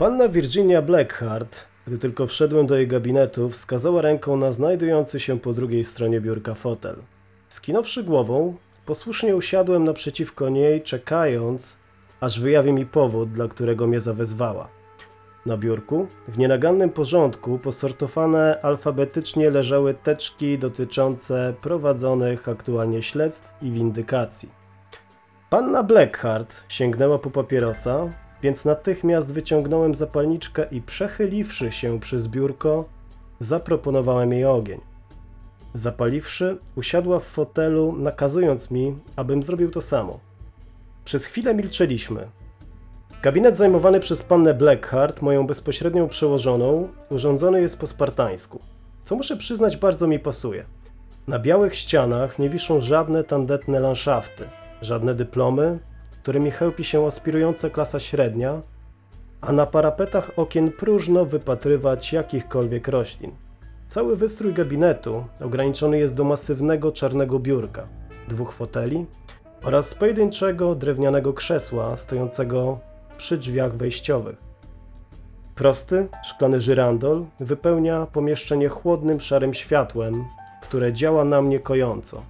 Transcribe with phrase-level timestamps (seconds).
[0.00, 5.52] Panna Virginia Blackheart, gdy tylko wszedłem do jej gabinetu, wskazała ręką na znajdujący się po
[5.52, 6.96] drugiej stronie biurka fotel.
[7.48, 8.54] Skinąwszy głową,
[8.86, 11.76] posłusznie usiadłem naprzeciwko niej, czekając,
[12.20, 14.68] aż wyjawi mi powód, dla którego mnie zawezwała.
[15.46, 24.48] Na biurku, w nienagannym porządku, posortowane alfabetycznie leżały teczki dotyczące prowadzonych aktualnie śledztw i windykacji.
[25.50, 28.08] Panna Blackheart sięgnęła po papierosa,
[28.42, 32.84] więc natychmiast wyciągnąłem zapalniczkę i przechyliwszy się przez biurko,
[33.40, 34.80] zaproponowałem jej ogień.
[35.74, 40.20] Zapaliwszy, usiadła w fotelu, nakazując mi, abym zrobił to samo.
[41.04, 42.28] Przez chwilę milczeliśmy.
[43.22, 48.60] Gabinet zajmowany przez pannę Blackheart, moją bezpośrednią przełożoną, urządzony jest po spartańsku,
[49.02, 50.64] co muszę przyznać bardzo mi pasuje.
[51.26, 54.44] Na białych ścianach nie wiszą żadne tandetne landszafty,
[54.82, 55.78] żadne dyplomy,
[56.22, 58.60] którymi chełpi się aspirująca klasa średnia,
[59.40, 63.30] a na parapetach okien próżno wypatrywać jakichkolwiek roślin.
[63.88, 67.86] Cały wystrój gabinetu ograniczony jest do masywnego czarnego biurka,
[68.28, 69.06] dwóch foteli
[69.64, 72.78] oraz pojedynczego drewnianego krzesła stojącego
[73.16, 74.36] przy drzwiach wejściowych.
[75.54, 80.24] Prosty, szklany żyrandol wypełnia pomieszczenie chłodnym, szarym światłem,
[80.62, 82.22] które działa na mnie kojąco.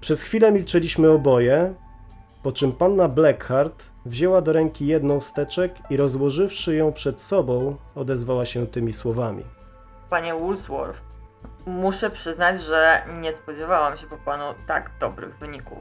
[0.00, 1.74] Przez chwilę milczeliśmy oboje,
[2.46, 7.76] po czym panna Blackheart wzięła do ręki jedną z teczek i rozłożywszy ją przed sobą,
[7.94, 9.44] odezwała się tymi słowami.
[10.10, 11.02] Panie Woolsworth,
[11.66, 15.78] muszę przyznać, że nie spodziewałam się po panu tak dobrych wyników.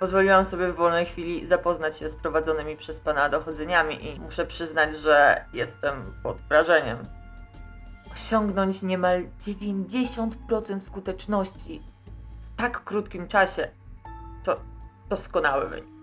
[0.00, 4.96] Pozwoliłam sobie w wolnej chwili zapoznać się z prowadzonymi przez pana dochodzeniami i muszę przyznać,
[4.96, 6.98] że jestem pod wrażeniem.
[8.12, 11.82] Osiągnąć niemal 90% skuteczności
[12.40, 13.68] w tak krótkim czasie
[14.44, 14.70] to
[15.10, 16.00] doskonały wynik.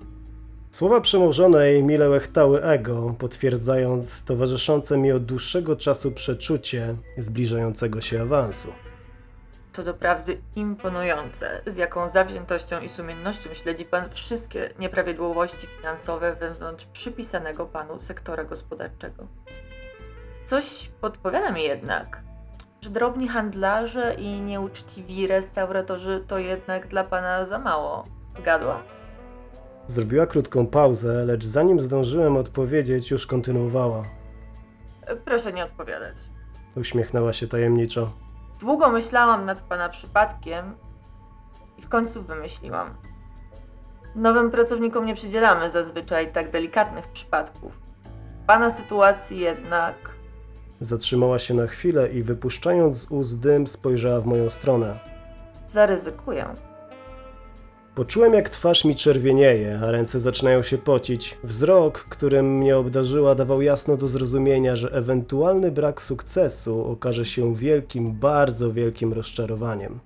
[0.71, 8.73] Słowa przełożonej mile łechtały ego, potwierdzając towarzyszące mi od dłuższego czasu przeczucie zbliżającego się awansu.
[9.73, 17.65] To doprawdy imponujące, z jaką zawziętością i sumiennością śledzi Pan wszystkie nieprawidłowości finansowe wewnątrz przypisanego
[17.65, 19.27] Panu sektora gospodarczego.
[20.45, 22.21] Coś podpowiada mi jednak,
[22.81, 28.03] że drobni handlarze i nieuczciwi restauratorzy to jednak dla Pana za mało.
[28.39, 28.96] Zgadła?
[29.87, 34.03] Zrobiła krótką pauzę, lecz zanim zdążyłem odpowiedzieć, już kontynuowała.
[35.25, 36.15] Proszę nie odpowiadać.
[36.75, 38.09] Uśmiechnęła się tajemniczo.
[38.59, 40.75] Długo myślałam nad Pana przypadkiem
[41.77, 42.87] i w końcu wymyśliłam.
[44.15, 47.79] Nowym pracownikom nie przydzielamy zazwyczaj tak delikatnych przypadków.
[48.47, 49.95] Pana sytuacji jednak
[50.79, 54.99] Zatrzymała się na chwilę i wypuszczając z ust dym, spojrzała w moją stronę.
[55.67, 56.45] zaryzykuję.
[57.97, 61.37] Poczułem, jak twarz mi czerwienieje, a ręce zaczynają się pocić.
[61.43, 68.11] Wzrok, którym mnie obdarzyła, dawał jasno do zrozumienia, że ewentualny brak sukcesu okaże się wielkim,
[68.13, 69.99] bardzo wielkim rozczarowaniem.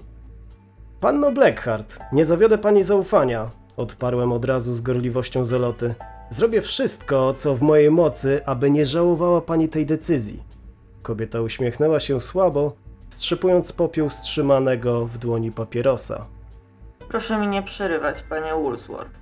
[0.99, 5.93] Panno Blackheart, nie zawiodę pani zaufania, odparłem od razu z gorliwością zeloty.
[6.29, 10.43] Zrobię wszystko, co w mojej mocy, aby nie żałowała pani tej decyzji.
[11.01, 12.73] Kobieta uśmiechnęła się słabo,
[13.09, 16.25] strzepując popiół strzymanego w dłoni papierosa.
[17.11, 19.19] Proszę mi nie przerywać, panie Woolsworth.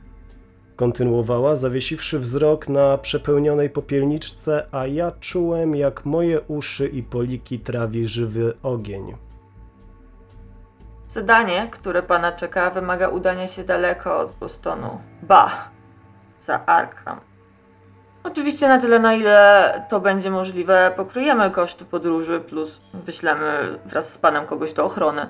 [0.75, 8.07] Kontynuowała, zawiesiwszy wzrok na przepełnionej popielniczce, a ja czułem, jak moje uszy i poliki trawi
[8.07, 9.15] żywy ogień.
[11.07, 15.01] Zadanie, które pana czeka, wymaga udania się daleko od Bostonu.
[15.21, 15.51] Ba!
[16.39, 17.19] Za Arkham.
[18.23, 24.17] Oczywiście na tyle, na ile to będzie możliwe, pokryjemy koszty podróży, plus wyślemy wraz z
[24.17, 25.29] panem kogoś do ochrony.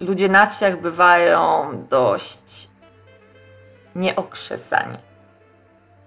[0.00, 2.68] Ludzie na wsiach bywają dość
[3.96, 4.98] nieokrzesani.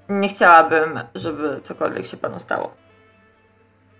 [0.09, 2.73] Nie chciałabym, żeby cokolwiek się panu stało.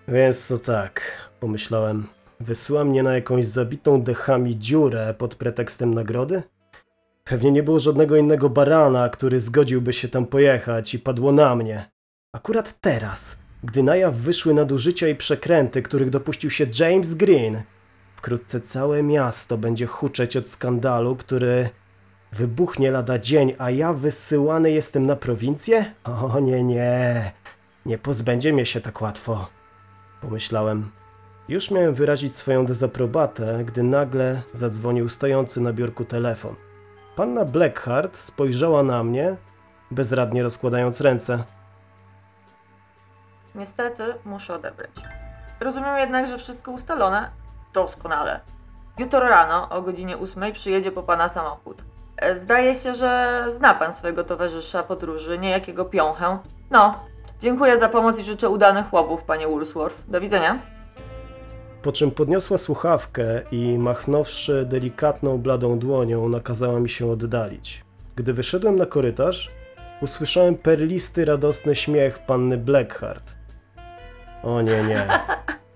[0.07, 1.01] Więc to tak,
[1.39, 2.07] pomyślałem.
[2.39, 6.43] Wysyła mnie na jakąś zabitą dechami dziurę pod pretekstem nagrody?
[7.23, 11.89] Pewnie nie było żadnego innego barana, który zgodziłby się tam pojechać i padło na mnie.
[12.33, 17.61] Akurat teraz, gdy na jaw wyszły nadużycia i przekręty, których dopuścił się James Green,
[18.17, 21.69] wkrótce całe miasto będzie huczeć od skandalu, który
[22.31, 25.85] wybuchnie lada dzień, a ja wysyłany jestem na prowincję?
[26.03, 27.31] O nie, nie,
[27.85, 29.47] nie pozbędzie mnie się tak łatwo.
[30.21, 30.91] Pomyślałem.
[31.49, 36.55] Już miałem wyrazić swoją dezaprobatę, gdy nagle zadzwonił stojący na biurku telefon.
[37.15, 39.35] Panna Blackheart spojrzała na mnie,
[39.91, 41.43] bezradnie rozkładając ręce.
[43.55, 44.91] Niestety muszę odebrać.
[45.59, 47.31] Rozumiem jednak, że wszystko ustalone.
[47.77, 48.39] Doskonale.
[48.97, 51.83] Jutro rano o godzinie 8 przyjedzie po pana samochód.
[52.17, 56.37] E, Zdaje się, że zna pan swojego towarzysza podróży, niejakiego piąchę.
[56.71, 56.95] No,
[57.39, 60.03] Dziękuję za pomoc i życzę udanych łowów, panie Woolsworth.
[60.07, 60.59] Do widzenia.
[61.81, 67.85] Po czym podniosła słuchawkę i machnąwszy delikatną, bladą dłonią, nakazała mi się oddalić.
[68.15, 69.49] Gdy wyszedłem na korytarz,
[70.01, 73.35] usłyszałem perlisty, radosny śmiech panny Blackheart.
[74.43, 75.07] O nie, nie.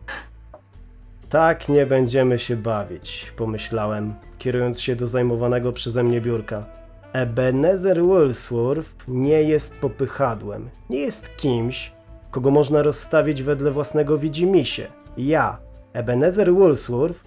[1.31, 6.65] Tak nie będziemy się bawić, pomyślałem, kierując się do zajmowanego przeze mnie biurka.
[7.13, 11.91] Ebenezer Woolsworth nie jest popychadłem, nie jest kimś,
[12.31, 14.87] kogo można rozstawić wedle własnego widzimisię.
[15.17, 15.57] Ja,
[15.93, 17.19] Ebenezer Woolsworth,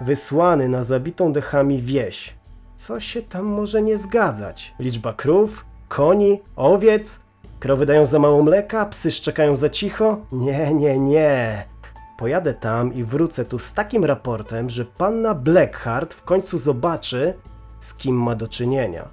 [0.00, 2.34] wysłany na zabitą dechami wieś.
[2.76, 4.74] Co się tam może nie zgadzać?
[4.78, 7.20] Liczba krów, koni, owiec?
[7.60, 10.26] Krowy dają za mało mleka, psy szczekają za cicho?
[10.32, 11.71] Nie, nie, nie.
[12.18, 17.34] Pojadę tam i wrócę tu z takim raportem, że panna Blackheart w końcu zobaczy,
[17.80, 19.08] z kim ma do czynienia.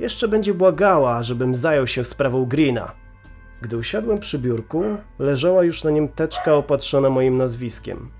[0.00, 2.92] Jeszcze będzie błagała, żebym zajął się sprawą Greena.
[3.62, 4.84] Gdy usiadłem przy biurku,
[5.18, 8.10] leżała już na nim teczka opatrzona moim nazwiskiem,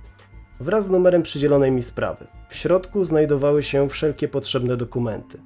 [0.60, 2.26] wraz z numerem przydzielonej mi sprawy.
[2.48, 5.38] W środku znajdowały się wszelkie potrzebne dokumenty.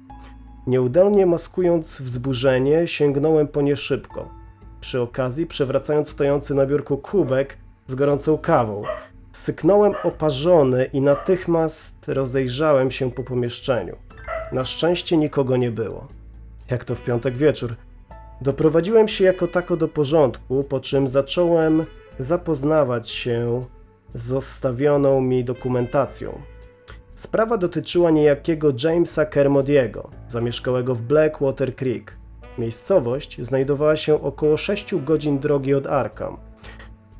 [0.67, 4.29] Nieudolnie maskując wzburzenie, sięgnąłem po nie szybko.
[4.81, 7.57] Przy okazji, przewracając stojący na biurku kubek
[7.87, 8.83] z gorącą kawą,
[9.31, 13.95] syknąłem oparzony i natychmiast rozejrzałem się po pomieszczeniu.
[14.51, 16.07] Na szczęście nikogo nie było.
[16.69, 17.75] Jak to w piątek wieczór.
[18.41, 21.85] Doprowadziłem się jako tako do porządku, po czym zacząłem
[22.19, 23.65] zapoznawać się
[24.13, 26.41] z zostawioną mi dokumentacją.
[27.15, 32.17] Sprawa dotyczyła niejakiego Jamesa Kermodiego, zamieszkałego w Blackwater Creek.
[32.57, 36.44] Miejscowość znajdowała się około 6 godzin drogi od Arkham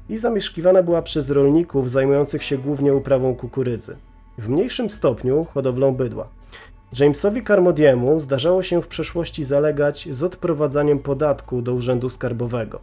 [0.09, 3.97] i zamieszkiwana była przez rolników zajmujących się głównie uprawą kukurydzy,
[4.37, 6.27] w mniejszym stopniu hodowlą bydła.
[6.99, 12.79] Jamesowi Carmodiemu zdarzało się w przeszłości zalegać z odprowadzaniem podatku do urzędu skarbowego.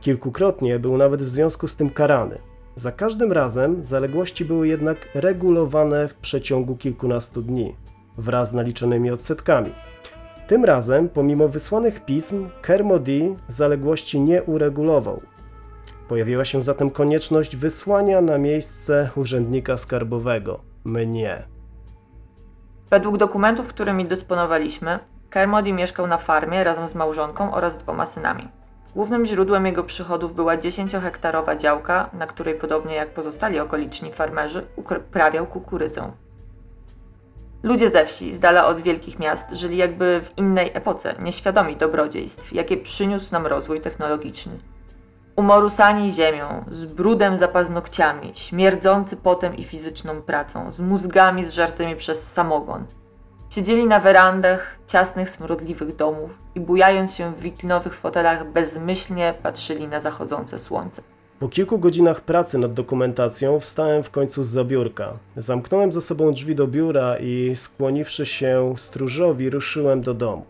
[0.00, 2.38] Kilkukrotnie był nawet w związku z tym karany.
[2.76, 7.74] Za każdym razem zaległości były jednak regulowane w przeciągu kilkunastu dni,
[8.18, 9.72] wraz z naliczonymi odsetkami.
[10.48, 15.20] Tym razem, pomimo wysłanych pism, Kermody zaległości nie uregulował.
[16.08, 21.42] Pojawiła się zatem konieczność wysłania na miejsce urzędnika skarbowego mnie.
[22.90, 24.98] Według dokumentów, którymi dysponowaliśmy,
[25.30, 28.48] Kermody mieszkał na farmie razem z małżonką oraz dwoma synami.
[28.94, 35.46] Głównym źródłem jego przychodów była 10-hektarowa działka, na której podobnie jak pozostali okoliczni farmerzy uprawiał
[35.46, 36.12] kukurydzę.
[37.62, 42.52] Ludzie ze wsi, z dala od wielkich miast, żyli jakby w innej epoce, nieświadomi dobrodziejstw,
[42.52, 44.58] jakie przyniósł nam rozwój technologiczny.
[45.38, 52.32] Umorusani ziemią, z brudem za paznokciami, śmierdzący potem i fizyczną pracą, z mózgami zżartymi przez
[52.32, 52.84] samogon.
[53.50, 60.00] Siedzieli na werandach ciasnych, smrodliwych domów i bujając się w wiklinowych fotelach bezmyślnie patrzyli na
[60.00, 61.02] zachodzące słońce.
[61.40, 65.18] Po kilku godzinach pracy nad dokumentacją wstałem w końcu z zabiórka.
[65.36, 70.44] Zamknąłem za sobą drzwi do biura i skłoniwszy się stróżowi ruszyłem do domu.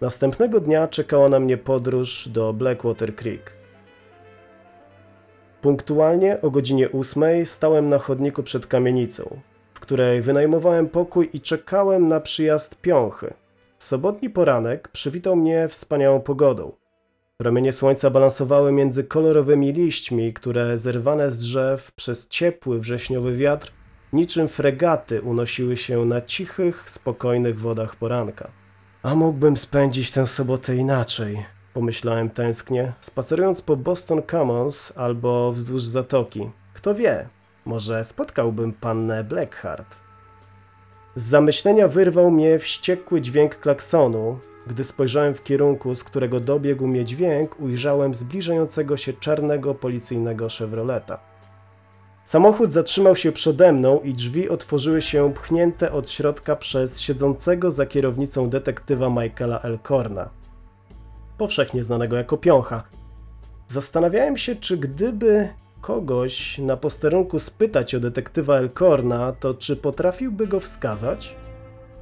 [0.00, 3.61] Następnego dnia czekała na mnie podróż do Blackwater Creek.
[5.62, 9.40] Punktualnie o godzinie ósmej stałem na chodniku przed kamienicą,
[9.74, 13.34] w której wynajmowałem pokój i czekałem na przyjazd piąchy.
[13.78, 16.72] Sobotni poranek przywitał mnie wspaniałą pogodą.
[17.36, 23.72] Promienie słońca balansowały między kolorowymi liśćmi, które zerwane z drzew przez ciepły wrześniowy wiatr
[24.12, 28.50] niczym fregaty unosiły się na cichych, spokojnych wodach poranka.
[29.02, 36.50] A mógłbym spędzić tę sobotę inaczej, pomyślałem tęsknie, spacerując po Boston Commons albo wzdłuż zatoki.
[36.74, 37.28] Kto wie,
[37.66, 39.96] może spotkałbym pannę Blackheart.
[41.14, 44.38] Z zamyślenia wyrwał mnie wściekły dźwięk klaksonu.
[44.66, 51.18] Gdy spojrzałem w kierunku, z którego dobiegł mnie dźwięk, ujrzałem zbliżającego się czarnego policyjnego Chevroleta.
[52.24, 57.86] Samochód zatrzymał się przede mną i drzwi otworzyły się pchnięte od środka przez siedzącego za
[57.86, 60.30] kierownicą detektywa Michaela Elkorna,
[61.42, 62.82] powszechnie znanego jako Piącha.
[63.68, 65.48] Zastanawiałem się, czy gdyby
[65.80, 71.36] kogoś na posterunku spytać o detektywa Elkorna, to czy potrafiłby go wskazać?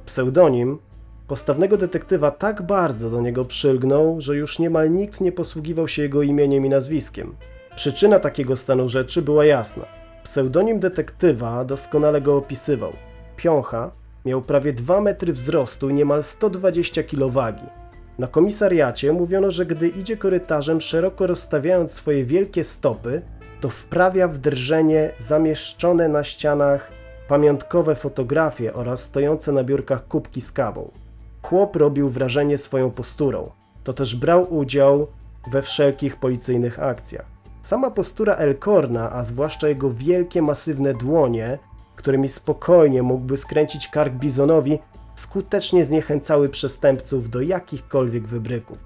[0.05, 0.79] Pseudonim
[1.27, 6.21] postawnego detektywa tak bardzo do niego przylgnął, że już niemal nikt nie posługiwał się jego
[6.21, 7.35] imieniem i nazwiskiem.
[7.75, 9.85] Przyczyna takiego stanu rzeczy była jasna.
[10.23, 12.91] Pseudonim detektywa doskonale go opisywał.
[13.37, 13.91] Piącha
[14.25, 17.80] miał prawie 2 metry wzrostu i niemal 120 kg wagi.
[18.19, 23.21] Na komisariacie mówiono, że gdy idzie korytarzem szeroko rozstawiając swoje wielkie stopy,
[23.61, 26.91] to wprawia w drżenie zamieszczone na ścianach
[27.27, 30.91] pamiątkowe fotografie oraz stojące na biurkach kubki z kawą.
[31.41, 33.51] Chłop robił wrażenie swoją posturą.
[33.83, 35.07] To też brał udział
[35.51, 37.25] we wszelkich policyjnych akcjach.
[37.61, 41.57] Sama postura Elkorna, a zwłaszcza jego wielkie, masywne dłonie,
[41.95, 44.79] którymi spokojnie mógłby skręcić kark bizonowi,
[45.21, 48.77] skutecznie zniechęcały przestępców do jakichkolwiek wybryków.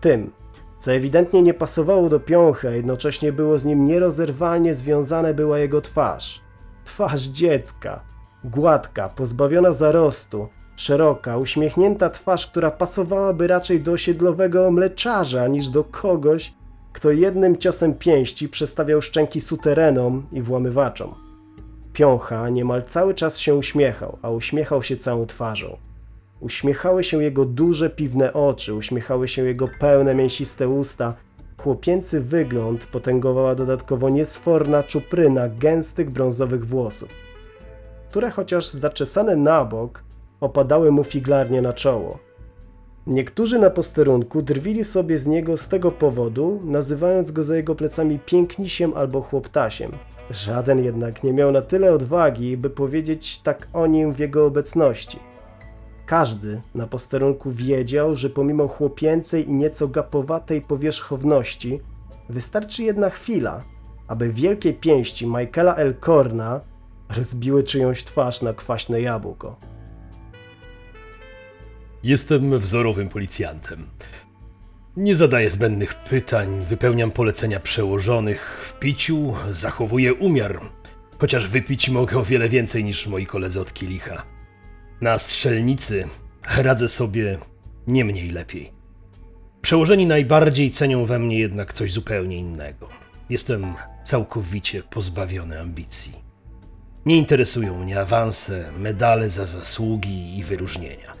[0.00, 0.30] Tym,
[0.78, 5.80] co ewidentnie nie pasowało do piąchy, a jednocześnie było z nim nierozerwalnie związane, była jego
[5.80, 6.40] twarz.
[6.84, 8.02] Twarz dziecka.
[8.44, 16.54] Gładka, pozbawiona zarostu, szeroka, uśmiechnięta twarz, która pasowałaby raczej do osiedlowego mleczarza niż do kogoś,
[16.92, 21.23] kto jednym ciosem pięści przestawiał szczęki suterenom i włamywaczom.
[21.94, 25.76] Piącha niemal cały czas się uśmiechał, a uśmiechał się całą twarzą.
[26.40, 31.14] Uśmiechały się jego duże piwne oczy, uśmiechały się jego pełne mięsiste usta.
[31.58, 37.08] Chłopięcy wygląd potęgowała dodatkowo niesforna czupryna gęstych brązowych włosów,
[38.10, 40.04] które chociaż zaczesane na bok,
[40.40, 42.18] opadały mu figlarnie na czoło.
[43.06, 48.18] Niektórzy na posterunku drwili sobie z niego z tego powodu, nazywając go za jego plecami
[48.18, 49.92] pięknisiem albo chłoptasiem.
[50.30, 55.18] Żaden jednak nie miał na tyle odwagi, by powiedzieć tak o nim w jego obecności.
[56.06, 61.80] Każdy na posterunku wiedział, że pomimo chłopięcej i nieco gapowatej powierzchowności,
[62.28, 63.62] wystarczy jedna chwila,
[64.08, 66.60] aby wielkie pięści Michaela Elkorna
[67.16, 69.56] rozbiły czyjąś twarz na kwaśne jabłko.
[72.04, 73.86] Jestem wzorowym policjantem.
[74.96, 78.66] Nie zadaję zbędnych pytań, wypełniam polecenia przełożonych.
[78.68, 80.60] W piciu zachowuję umiar,
[81.18, 84.24] chociaż wypić mogę o wiele więcej niż moi koledzy od kielicha.
[85.00, 86.08] Na strzelnicy
[86.56, 87.38] radzę sobie
[87.86, 88.72] nie mniej lepiej.
[89.62, 92.88] Przełożeni najbardziej cenią we mnie jednak coś zupełnie innego.
[93.30, 96.12] Jestem całkowicie pozbawiony ambicji.
[97.06, 101.12] Nie interesują mnie awanse, medale za zasługi i wyróżnienia.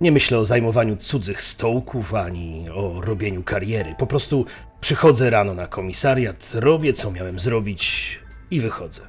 [0.00, 3.94] Nie myślę o zajmowaniu cudzych stołków ani o robieniu kariery.
[3.98, 4.44] Po prostu
[4.80, 8.18] przychodzę rano na komisariat, robię co miałem zrobić
[8.50, 9.02] i wychodzę.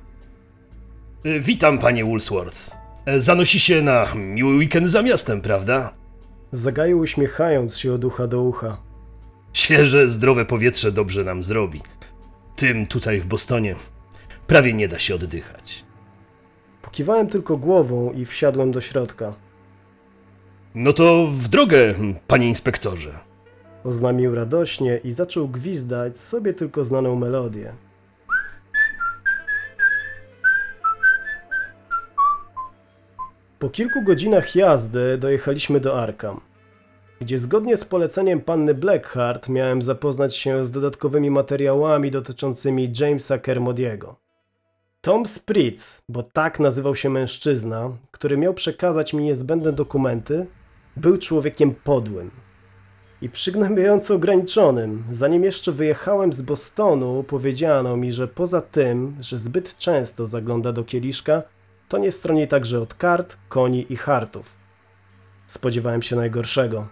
[1.25, 2.71] Y, Witam, panie Woolsworth.
[3.05, 5.93] E, Zanosi się na miły weekend za miastem, prawda?
[6.51, 8.77] Zagaił uśmiechając się od ucha do ucha.
[9.53, 11.81] Świeże, zdrowe powietrze dobrze nam zrobi.
[12.55, 13.75] Tym tutaj w Bostonie
[14.47, 15.83] prawie nie da się oddychać.
[16.81, 19.33] Pokiwałem tylko głową i wsiadłem do środka.
[20.75, 21.95] No to w drogę,
[22.27, 23.11] panie inspektorze.
[23.83, 27.73] Oznamił radośnie i zaczął gwizdać sobie tylko znaną melodię.
[33.59, 36.39] Po kilku godzinach jazdy dojechaliśmy do Arkham,
[37.21, 44.15] gdzie zgodnie z poleceniem panny Blackheart miałem zapoznać się z dodatkowymi materiałami dotyczącymi Jamesa Kermodiego.
[45.01, 50.47] Tom Spritz, bo tak nazywał się mężczyzna, który miał przekazać mi niezbędne dokumenty,
[50.97, 52.31] był człowiekiem podłym,
[53.21, 55.03] i przygnębiająco ograniczonym.
[55.11, 60.83] Zanim jeszcze wyjechałem z Bostonu, powiedziano mi, że poza tym, że zbyt często zagląda do
[60.83, 61.43] kieliszka,
[61.89, 64.49] to nie stroni także od kart, koni i hartów.
[65.47, 66.87] Spodziewałem się najgorszego.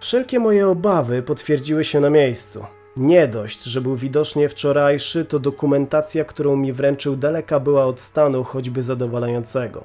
[0.00, 2.64] Wszelkie moje obawy potwierdziły się na miejscu.
[2.96, 8.44] Nie dość, że był widocznie wczorajszy, to dokumentacja, którą mi wręczył, daleka była od stanu
[8.44, 9.84] choćby zadowalającego.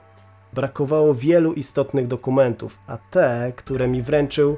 [0.57, 4.57] Brakowało wielu istotnych dokumentów, a te, które mi wręczył,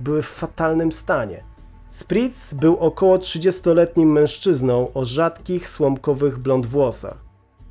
[0.00, 1.44] były w fatalnym stanie.
[1.90, 7.24] Spritz był około 30-letnim mężczyzną o rzadkich, słomkowych blond włosach,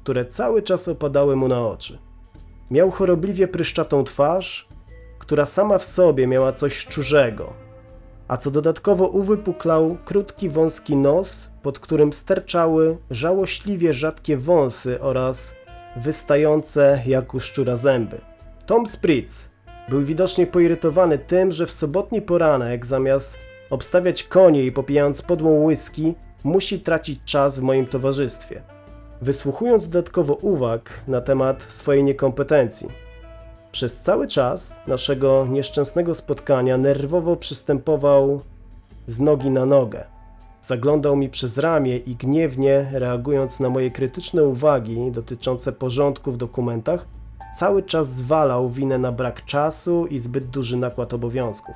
[0.04, 1.98] które cały czas opadały mu na oczy.
[2.72, 4.68] Miał chorobliwie pryszczatą twarz,
[5.20, 7.54] która sama w sobie miała coś szczurzego,
[8.28, 15.54] a co dodatkowo uwypuklał krótki, wąski nos, pod którym sterczały żałośliwie rzadkie wąsy oraz
[15.98, 18.18] wystające jak u szczura zęby.
[18.66, 19.50] Tom Spritz
[19.90, 23.38] był widocznie poirytowany tym, że w sobotni poranek zamiast
[23.70, 28.62] obstawiać konie i popijając podłą whisky, musi tracić czas w moim towarzystwie,
[29.22, 32.88] wysłuchując dodatkowo uwag na temat swojej niekompetencji.
[33.72, 38.42] Przez cały czas naszego nieszczęsnego spotkania nerwowo przystępował
[39.08, 40.17] z nogi na nogę.
[40.68, 47.08] Zaglądał mi przez ramię i gniewnie, reagując na moje krytyczne uwagi dotyczące porządku w dokumentach,
[47.60, 51.76] cały czas zwalał winę na brak czasu i zbyt duży nakład obowiązków.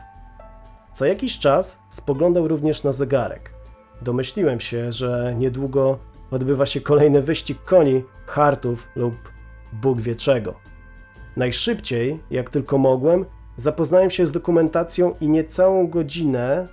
[0.94, 3.54] Co jakiś czas spoglądał również na zegarek.
[4.02, 5.98] Domyśliłem się, że niedługo
[6.32, 9.14] odbywa się kolejny wyścig koni, hartów lub
[9.74, 10.54] Bóg wie czego.
[11.38, 16.68] Najszybciej, jak tylko mogłem, zapoznałem się z dokumentacją i niecałą godzinę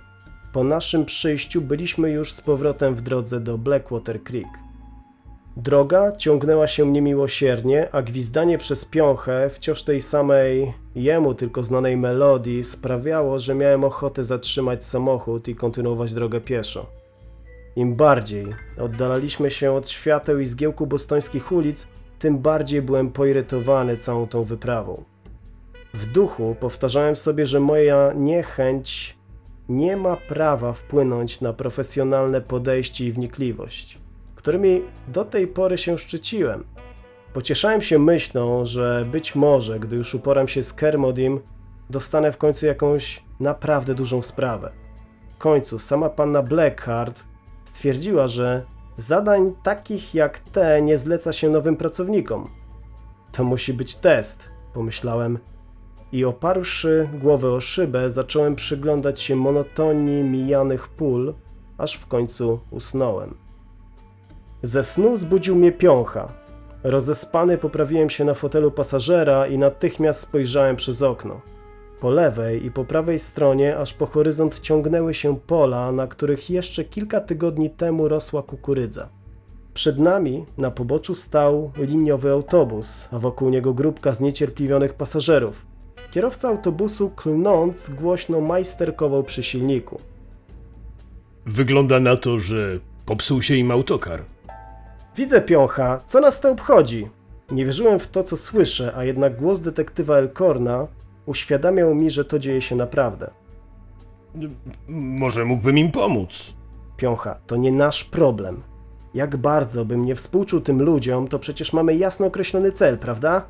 [0.53, 4.47] po naszym przyjściu byliśmy już z powrotem w drodze do Blackwater Creek.
[5.57, 12.63] Droga ciągnęła się niemiłosiernie, a gwizdanie przez piąchę wciąż tej samej jemu tylko znanej melodii
[12.63, 16.85] sprawiało, że miałem ochotę zatrzymać samochód i kontynuować drogę pieszo.
[17.75, 18.45] Im bardziej
[18.77, 21.87] oddalaliśmy się od świateł i zgiełku bostońskich ulic,
[22.19, 25.03] tym bardziej byłem poirytowany całą tą wyprawą.
[25.93, 29.18] W duchu powtarzałem sobie, że moja niechęć
[29.69, 33.97] nie ma prawa wpłynąć na profesjonalne podejście i wnikliwość,
[34.35, 36.63] którymi do tej pory się szczyciłem.
[37.33, 41.39] Pocieszałem się myślą, że być może, gdy już uporam się z Kermodim,
[41.89, 44.71] dostanę w końcu jakąś naprawdę dużą sprawę.
[45.29, 47.23] W końcu sama panna Blackheart
[47.63, 48.63] stwierdziła, że
[48.97, 52.47] zadań takich jak te nie zleca się nowym pracownikom.
[53.31, 55.39] To musi być test, pomyślałem
[56.11, 61.33] i oparłszy głowę o szybę, zacząłem przyglądać się monotonii mijanych pól,
[61.77, 63.35] aż w końcu usnąłem.
[64.63, 66.33] Ze snu zbudził mnie piącha.
[66.83, 71.41] Rozespany poprawiłem się na fotelu pasażera i natychmiast spojrzałem przez okno.
[72.01, 76.83] Po lewej i po prawej stronie, aż po horyzont ciągnęły się pola, na których jeszcze
[76.83, 79.09] kilka tygodni temu rosła kukurydza.
[79.73, 85.68] Przed nami na poboczu stał liniowy autobus, a wokół niego grupka zniecierpliwionych pasażerów.
[86.11, 89.99] Kierowca autobusu klnąc głośno majsterkował przy silniku.
[91.45, 94.23] Wygląda na to, że popsuł się im autokar.
[95.15, 97.09] Widzę piącha, co nas to obchodzi?
[97.51, 100.87] Nie wierzyłem w to, co słyszę, a jednak głos detektywa Elkorna
[101.25, 103.31] uświadamiał mi, że to dzieje się naprawdę.
[104.87, 106.29] Może mógłbym im pomóc.
[106.97, 108.61] Piącha, to nie nasz problem.
[109.13, 113.45] Jak bardzo bym nie współczuł tym ludziom, to przecież mamy jasno określony cel, prawda?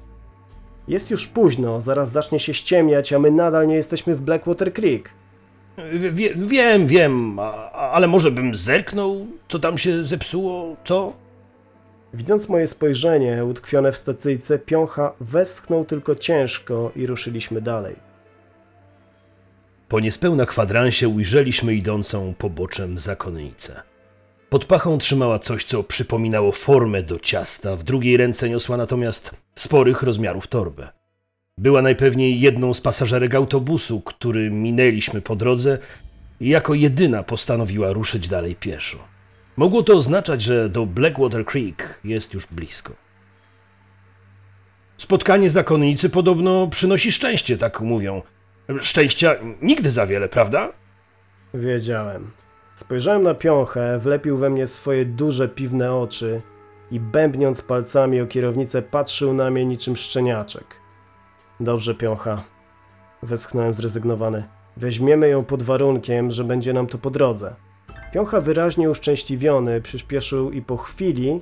[0.89, 5.10] Jest już późno, zaraz zacznie się ściemniać, a my nadal nie jesteśmy w Blackwater Creek.
[6.12, 11.13] Wie, wiem, wiem, a, ale może bym zerknął, co tam się zepsuło, co?
[12.13, 17.96] Widząc moje spojrzenie utkwione w stacyjce, piącha westchnął tylko ciężko i ruszyliśmy dalej.
[19.88, 23.81] Po niespełna kwadransie ujrzeliśmy idącą poboczem zakonnicę.
[24.49, 30.04] Pod pachą trzymała coś, co przypominało formę do ciasta, w drugiej ręce niosła natomiast sporych
[30.04, 30.89] rozmiarów torbę.
[31.58, 35.78] Była najpewniej jedną z pasażerek autobusu, który minęliśmy po drodze
[36.41, 38.98] i jako jedyna postanowiła ruszyć dalej pieszo.
[39.58, 42.93] Mogło to oznaczać, że do Blackwater Creek jest już blisko.
[44.98, 48.22] Spotkanie zakonnicy podobno przynosi szczęście, tak mówią.
[48.82, 50.69] Szczęścia nigdy za wiele, prawda?
[51.54, 52.32] Wiedziałem.
[52.76, 56.41] Spojrzałem na piąchę, wlepił we mnie swoje duże piwne oczy
[56.91, 60.65] i bębniąc palcami o kierownicę patrzył na mnie niczym szczeniaczek.
[61.60, 62.43] Dobrze, piącha.
[63.23, 64.43] Westchnąłem zrezygnowany.
[64.78, 67.56] Weźmiemy ją pod warunkiem, że będzie nam to po drodze.
[68.13, 71.39] Piącha wyraźnie uszczęśliwiony przyspieszył i po chwili,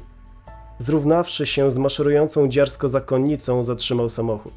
[0.80, 4.54] zrównawszy się z maszerującą dziarsko zakonnicą, zatrzymał samochód.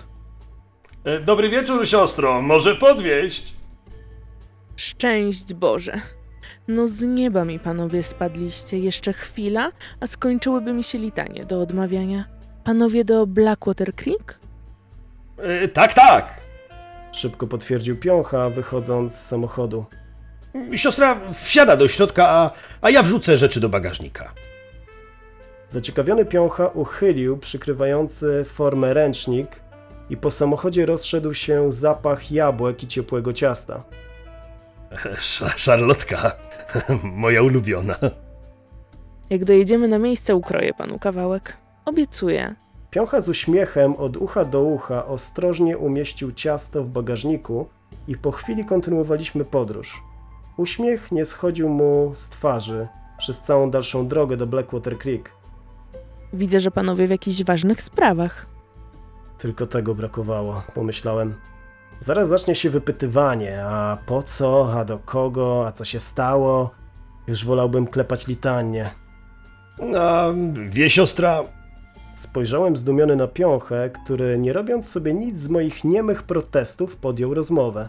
[1.05, 2.43] E, Dobry wieczór, siostro.
[2.43, 3.53] Może podwieźć?
[4.77, 6.01] Szczęść Boże.
[6.71, 8.79] No z nieba mi panowie spadliście.
[8.79, 12.25] Jeszcze chwila, a skończyłyby mi się litanie do odmawiania.
[12.65, 14.39] Panowie do Blackwater Creek?
[15.39, 16.41] E, tak, tak.
[17.13, 19.85] Szybko potwierdził piącha, wychodząc z samochodu.
[20.77, 24.33] Siostra wsiada do środka, a, a ja wrzucę rzeczy do bagażnika.
[25.69, 29.61] Zaciekawiony piącha uchylił przykrywający formę ręcznik
[30.11, 33.83] i po samochodzie rozszedł się zapach jabłek i ciepłego ciasta.
[35.05, 36.37] Sz- szarlotka,
[37.03, 37.97] moja ulubiona.
[39.31, 41.57] Jak dojedziemy na miejsce, ukroję panu kawałek.
[41.85, 42.55] Obiecuję.
[42.91, 47.69] Piącha z uśmiechem od ucha do ucha ostrożnie umieścił ciasto w bagażniku
[48.09, 50.03] i po chwili kontynuowaliśmy podróż.
[50.57, 55.33] Uśmiech nie schodził mu z twarzy przez całą dalszą drogę do Blackwater Creek.
[56.33, 58.47] Widzę, że panowie w jakichś ważnych sprawach.
[59.39, 61.35] Tylko tego brakowało, pomyślałem.
[62.01, 66.71] Zaraz zacznie się wypytywanie, a po co, a do kogo, a co się stało.
[67.27, 68.91] Już wolałbym klepać litanie.
[69.99, 70.27] A
[70.69, 71.45] wie siostra,
[72.21, 77.89] Spojrzałem zdumiony na piąchę, który nie robiąc sobie nic z moich niemych protestów podjął rozmowę.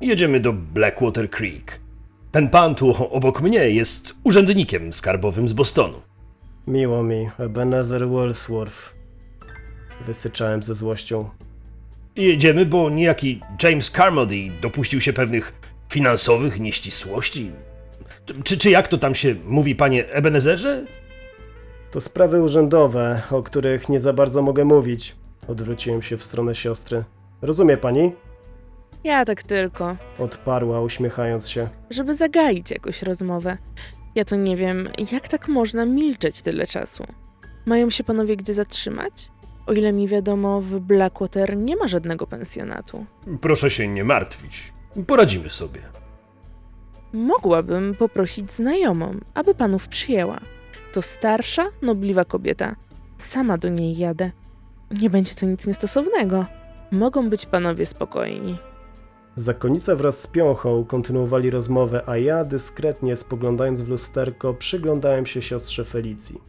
[0.00, 1.80] jedziemy do Blackwater Creek.
[2.32, 6.00] Ten pan tu obok mnie jest urzędnikiem skarbowym z Bostonu.
[6.66, 8.92] Miło mi, Ebenezer Wordsworth.
[10.06, 11.28] Wysyczałem ze złością.
[12.16, 15.52] Jedziemy, bo niejaki James Carmody dopuścił się pewnych
[15.88, 17.50] finansowych nieścisłości.
[18.44, 20.84] Czy, czy jak to tam się mówi, panie Ebenezerze?
[21.90, 25.16] To sprawy urzędowe, o których nie za bardzo mogę mówić.
[25.48, 27.04] Odwróciłem się w stronę siostry.
[27.42, 28.12] Rozumie pani?
[29.04, 31.68] Ja tak tylko, Odparła, uśmiechając się.
[31.90, 33.58] żeby zagaić jakąś rozmowę.
[34.14, 37.04] Ja to nie wiem, jak tak można milczeć tyle czasu.
[37.66, 39.12] Mają się panowie gdzie zatrzymać?
[39.66, 43.06] O ile mi wiadomo, w Blackwater nie ma żadnego pensjonatu.
[43.40, 44.72] Proszę się nie martwić.
[45.06, 45.80] Poradzimy sobie.
[47.12, 50.40] Mogłabym poprosić znajomą, aby panów przyjęła.
[50.92, 52.76] To starsza, nobliwa kobieta.
[53.18, 54.30] Sama do niej jadę.
[55.00, 56.46] Nie będzie to nic niestosownego.
[56.92, 58.58] Mogą być panowie spokojni.
[59.36, 65.84] Zakonnica wraz z piąchą kontynuowali rozmowę, a ja dyskretnie spoglądając w lusterko przyglądałem się siostrze
[65.84, 66.40] Felicji.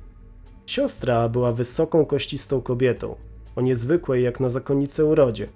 [0.68, 3.16] Siostra była wysoką, kościstą kobietą,
[3.56, 5.48] o niezwykłej jak na zakonnicę urodzie.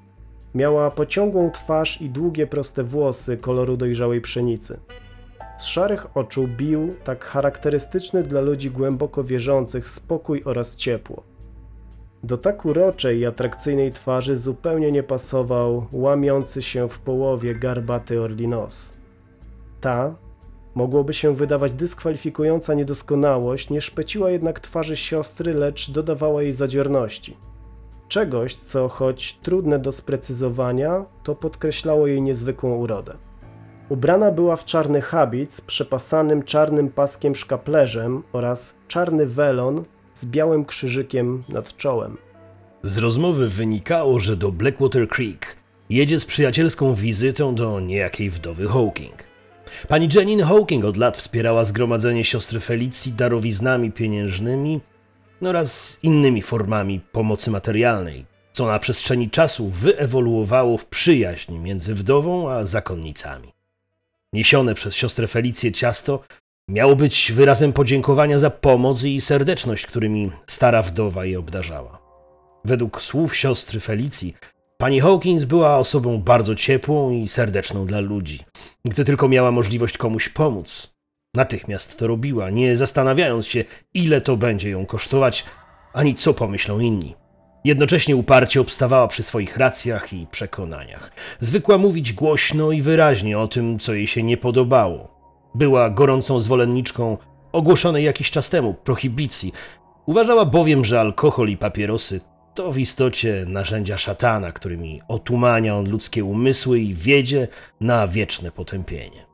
[0.56, 4.80] Miała pociągłą twarz i długie, proste włosy koloru dojrzałej pszenicy.
[5.58, 11.24] Z szarych oczu bił tak charakterystyczny dla ludzi głęboko wierzących spokój oraz ciepło.
[12.24, 18.94] Do tak uroczej i atrakcyjnej twarzy zupełnie nie pasował łamiący się w połowie garbaty orlinos.
[19.82, 20.16] Ta,
[20.76, 27.38] mogłoby się wydawać dyskwalifikująca niedoskonałość, nie szpeciła jednak twarzy siostry, lecz dodawała jej zadziorności.
[28.08, 33.14] Czegoś, co choć trudne do sprecyzowania, to podkreślało jej niezwykłą urodę.
[33.90, 40.66] Ubrana była w czarny habit z przepasanym czarnym paskiem szkaplerzem oraz czarny welon z białym
[40.66, 42.18] krzyżykiem nad czołem.
[42.84, 45.56] Z rozmowy wynikało, że do Blackwater Creek
[45.90, 49.31] jedzie z przyjacielską wizytą do niejakiej wdowy Hawking.
[49.88, 54.80] Pani Janine Hawking od lat wspierała zgromadzenie siostry Felicji darowiznami pieniężnymi
[55.42, 62.66] oraz innymi formami pomocy materialnej, co na przestrzeni czasu wyewoluowało w przyjaźń między wdową a
[62.66, 63.54] zakonnicami.
[64.34, 66.24] Niesione przez siostrę Felicję ciasto
[66.68, 72.02] miało być wyrazem podziękowania za pomoc i serdeczność, którymi stara wdowa je obdarzała.
[72.66, 74.36] Według słów siostry Felicji,
[74.82, 78.40] pani Hawkins była osobą bardzo ciepłą i serdeczną dla ludzi.
[78.86, 80.94] Gdy tylko miała możliwość komuś pomóc,
[81.36, 83.64] natychmiast to robiła, nie zastanawiając się,
[83.94, 85.46] ile to będzie ją kosztować,
[85.94, 87.16] ani co pomyślą inni.
[87.64, 91.12] Jednocześnie uparcie obstawała przy swoich racjach i przekonaniach.
[91.40, 95.12] Zwykła mówić głośno i wyraźnie o tym, co jej się nie podobało.
[95.56, 97.18] Była gorącą zwolenniczką
[97.52, 99.54] ogłoszonej jakiś czas temu prohibicji.
[100.06, 102.22] Uważała bowiem, że alkohol i papierosy
[102.54, 107.48] to w istocie narzędzia szatana, którymi otumania on ludzkie umysły i wiedzie
[107.82, 109.26] na wieczne potępienie.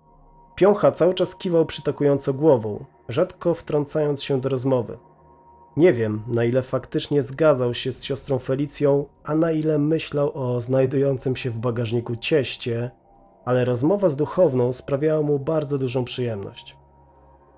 [0.56, 4.97] Piącha cały czas kiwał przytakująco głową, rzadko wtrącając się do rozmowy.
[5.77, 10.62] Nie wiem, na ile faktycznie zgadzał się z siostrą Felicją, a na ile myślał o
[10.62, 12.91] znajdującym się w bagażniku cieście,
[13.45, 16.77] ale rozmowa z duchowną sprawiała mu bardzo dużą przyjemność.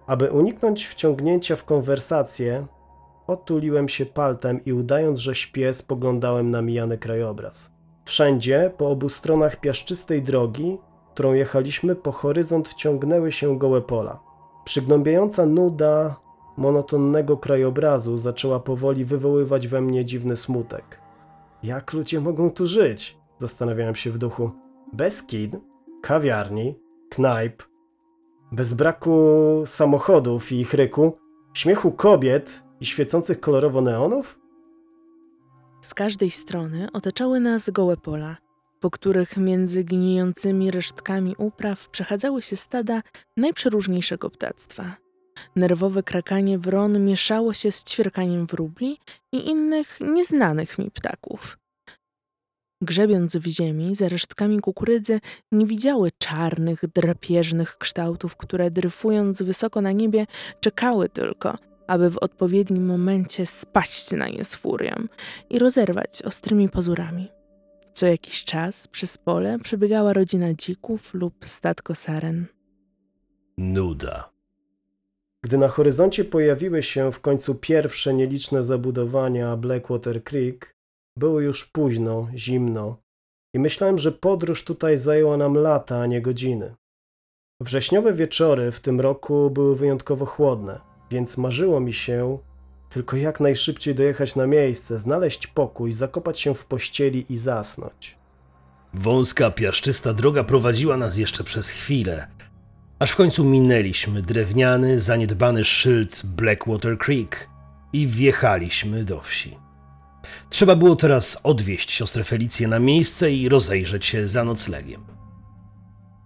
[0.08, 2.66] Aby uniknąć wciągnięcia w konwersację,
[3.30, 7.72] otuliłem się paltem i udając, że śpię, spoglądałem na mijany krajobraz.
[8.06, 10.78] Wszędzie, po obu stronach piaszczystej drogi,
[11.14, 14.20] którą jechaliśmy, po horyzont ciągnęły się gołe pola.
[14.66, 16.16] Przygnębiająca nuda
[16.58, 21.02] monotonnego krajobrazu zaczęła powoli wywoływać we mnie dziwny smutek.
[21.64, 23.18] Jak ludzie mogą tu żyć?
[23.38, 24.52] Zastanawiałem się w duchu.
[24.94, 25.52] Bez kin,
[26.02, 27.64] kawiarni, knajp,
[28.52, 29.18] bez braku
[29.66, 31.18] samochodów i chryku,
[31.54, 34.40] śmiechu kobiet i świecących kolorowo neonów?
[35.82, 38.38] Z każdej strony otaczały nas gołe pola,
[38.80, 43.02] po których między gnijącymi resztkami upraw przechadzały się stada
[43.38, 44.96] najprzeróżniejszego ptactwa.
[45.56, 48.98] Nerwowe krakanie wron mieszało się z ćwierkaniem wróbli
[49.32, 51.58] i innych nieznanych mi ptaków.
[52.82, 55.20] Grzebiąc w ziemi za resztkami kukurydzy,
[55.52, 60.28] nie widziały czarnych, drapieżnych kształtów, które dryfując wysoko na niebie,
[60.60, 61.58] czekały tylko,
[61.90, 64.96] aby w odpowiednim momencie spaść na nie z furią
[65.50, 67.28] i rozerwać ostrymi pazurami.
[67.94, 72.46] Co jakiś czas przez pole przebiegała rodzina dzików lub statko saren.
[73.58, 74.30] Nuda.
[75.44, 80.76] Gdy na horyzoncie pojawiły się w końcu pierwsze nieliczne zabudowania Blackwater Creek,
[81.18, 82.98] było już późno, zimno
[83.54, 86.76] i myślałem, że podróż tutaj zajęła nam lata, a nie godziny.
[87.62, 92.38] Wrześniowe wieczory w tym roku były wyjątkowo chłodne, więc marzyło mi się
[92.90, 98.18] tylko jak najszybciej dojechać na miejsce, znaleźć pokój, zakopać się w pościeli i zasnąć.
[98.94, 102.28] Wąska, piaszczysta droga prowadziła nas jeszcze przez chwilę,
[103.00, 107.50] aż w końcu minęliśmy drewniany, zaniedbany szyld Blackwater Creek
[107.94, 109.58] i wjechaliśmy do wsi.
[110.50, 115.19] Trzeba było teraz odwieźć siostrę Felicję na miejsce i rozejrzeć się za noclegiem.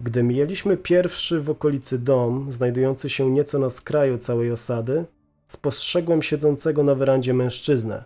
[0.04, 5.06] Gdy mijaliśmy pierwszy w okolicy dom, znajdujący się nieco na skraju całej osady,
[5.48, 8.04] spostrzegłem siedzącego na werandzie mężczyznę.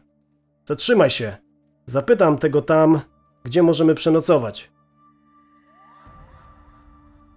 [0.66, 1.38] Zatrzymaj się!
[1.86, 3.02] Zapytam tego tam,
[3.44, 4.72] gdzie możemy przenocować.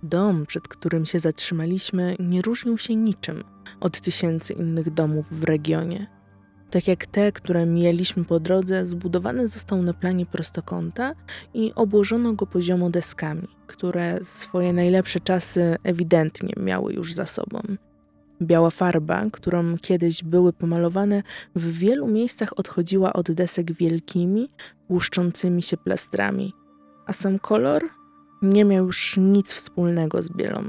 [0.03, 3.44] Dom, przed którym się zatrzymaliśmy, nie różnił się niczym
[3.81, 6.19] od tysięcy innych domów w regionie.
[6.70, 11.14] Tak jak te, które mijaliśmy po drodze, zbudowany został na planie prostokąta
[11.54, 17.61] i obłożono go poziomo deskami, które swoje najlepsze czasy ewidentnie miały już za sobą.
[18.42, 21.22] Biała farba, którą kiedyś były pomalowane,
[21.54, 24.50] w wielu miejscach odchodziła od desek wielkimi,
[24.90, 26.52] łuszczącymi się plastrami,
[27.06, 27.83] a sam kolor
[28.42, 30.62] nie miał już nic wspólnego z bielą.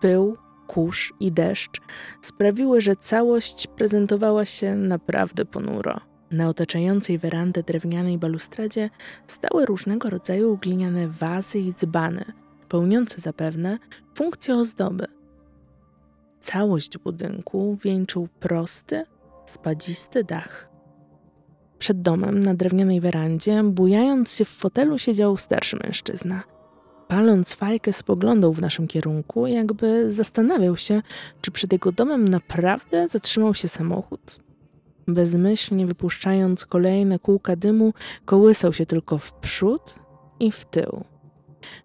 [0.00, 0.36] Pył,
[0.72, 1.80] kurz i deszcz
[2.22, 6.00] sprawiły, że całość prezentowała się naprawdę ponuro.
[6.30, 8.90] Na otaczającej werandę drewnianej balustradzie
[9.26, 12.24] stały różnego rodzaju gliniane wazy i dzbany,
[12.68, 13.78] pełniące zapewne
[14.14, 15.06] funkcję ozdoby.
[16.40, 19.04] Całość budynku wieńczył prosty,
[19.46, 20.68] spadzisty dach.
[21.78, 26.42] Przed domem, na drewnianej werandzie, bujając się w fotelu, siedział starszy mężczyzna.
[27.12, 31.02] Paląc fajkę, spoglądał w naszym kierunku, jakby zastanawiał się,
[31.40, 34.40] czy przed jego domem naprawdę zatrzymał się samochód.
[35.08, 37.92] Bezmyślnie wypuszczając kolejne kółka dymu,
[38.24, 39.94] kołysał się tylko w przód
[40.40, 41.04] i w tył.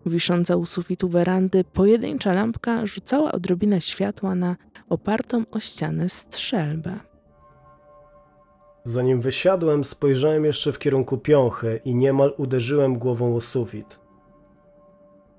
[0.05, 4.55] Wisząca u sufitu werandy pojedyncza lampka rzucała odrobinę światła na
[4.89, 6.99] opartą o ścianę strzelbę.
[8.83, 14.06] Zanim wysiadłem, spojrzałem jeszcze w kierunku piąchy i niemal uderzyłem głową o sufit.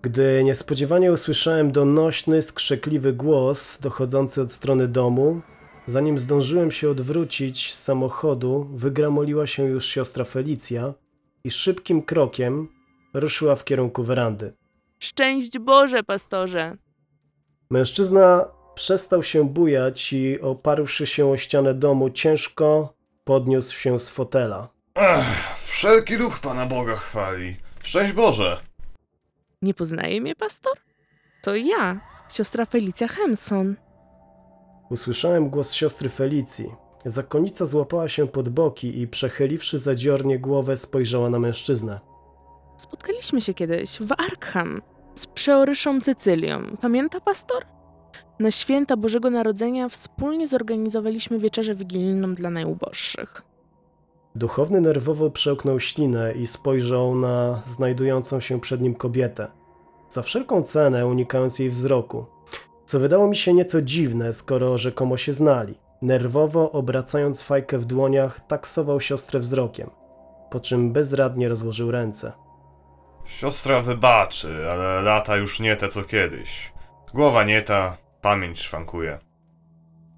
[0.03, 5.41] Gdy niespodziewanie usłyszałem donośny, skrzekliwy głos dochodzący od strony domu,
[5.87, 10.95] zanim zdążyłem się odwrócić z samochodu, wygramoliła się już siostra Felicja
[11.45, 12.69] i szybkim krokiem
[13.15, 14.53] ruszyła w kierunku werandy.
[14.99, 16.77] Szczęść Boże, pastorze!
[17.71, 24.69] Mężczyzna przestał się bujać i oparłszy się o ścianę domu, ciężko podniósł się z fotela.
[24.95, 27.57] Ech, wszelki duch Pana Boga chwali.
[27.85, 28.68] Szczęść Boże!
[29.63, 30.73] Nie poznaje mnie pastor?
[31.43, 33.77] To ja, siostra Felicja Hemson.
[34.91, 36.75] Usłyszałem głos siostry Felicji.
[37.05, 42.01] Zakonnica złapała się pod boki i przechyliwszy zadziornie głowę, spojrzała na mężczyznę.
[42.77, 44.83] Spotkaliśmy się kiedyś w Arkham
[45.15, 46.77] z przeoryszą Cecylią.
[46.81, 47.67] Pamięta pastor?
[48.39, 53.43] Na święta Bożego Narodzenia wspólnie zorganizowaliśmy wieczerzę wigilijną dla najuboższych.
[54.39, 59.51] Duchowny nerwowo przełknął ślinę i spojrzał na znajdującą się przed nim kobietę.
[60.11, 62.27] Za wszelką cenę unikając jej wzroku.
[62.87, 65.75] Co wydało mi się nieco dziwne, skoro rzekomo się znali.
[66.03, 69.91] Nerwowo obracając fajkę w dłoniach, taksował siostrę wzrokiem,
[70.51, 72.33] po czym bezradnie rozłożył ręce.
[73.25, 76.73] Siostra wybaczy, ale lata już nie te co kiedyś.
[77.15, 79.19] Głowa nie ta, pamięć szwankuje.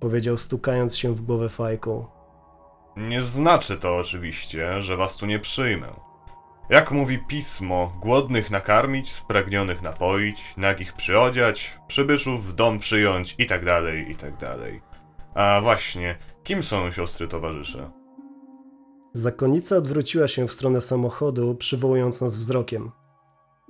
[0.00, 2.19] Powiedział stukając się w głowę fajką.
[2.96, 5.88] Nie znaczy to oczywiście, że was tu nie przyjmę.
[6.70, 13.64] Jak mówi pismo, głodnych nakarmić, spragnionych napoić, nagich przyodziać, przybyszów w dom przyjąć i tak
[13.64, 14.80] dalej, i tak dalej.
[15.34, 17.90] A właśnie, kim są siostry towarzysze?
[19.12, 22.90] Zakonnica odwróciła się w stronę samochodu, przywołując nas wzrokiem.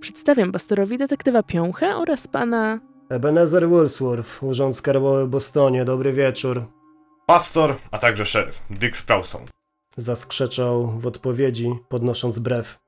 [0.00, 2.80] Przedstawiam pastorowi detektywa Piąchę oraz pana...
[3.08, 6.66] Ebenezer Woolsworth, Urząd Skarbowy w Bostonie, dobry wieczór.
[7.30, 9.44] Pastor, a także szeryf, Dick Sprouson.
[9.96, 12.78] Zaskrzeczał w odpowiedzi, podnosząc brew.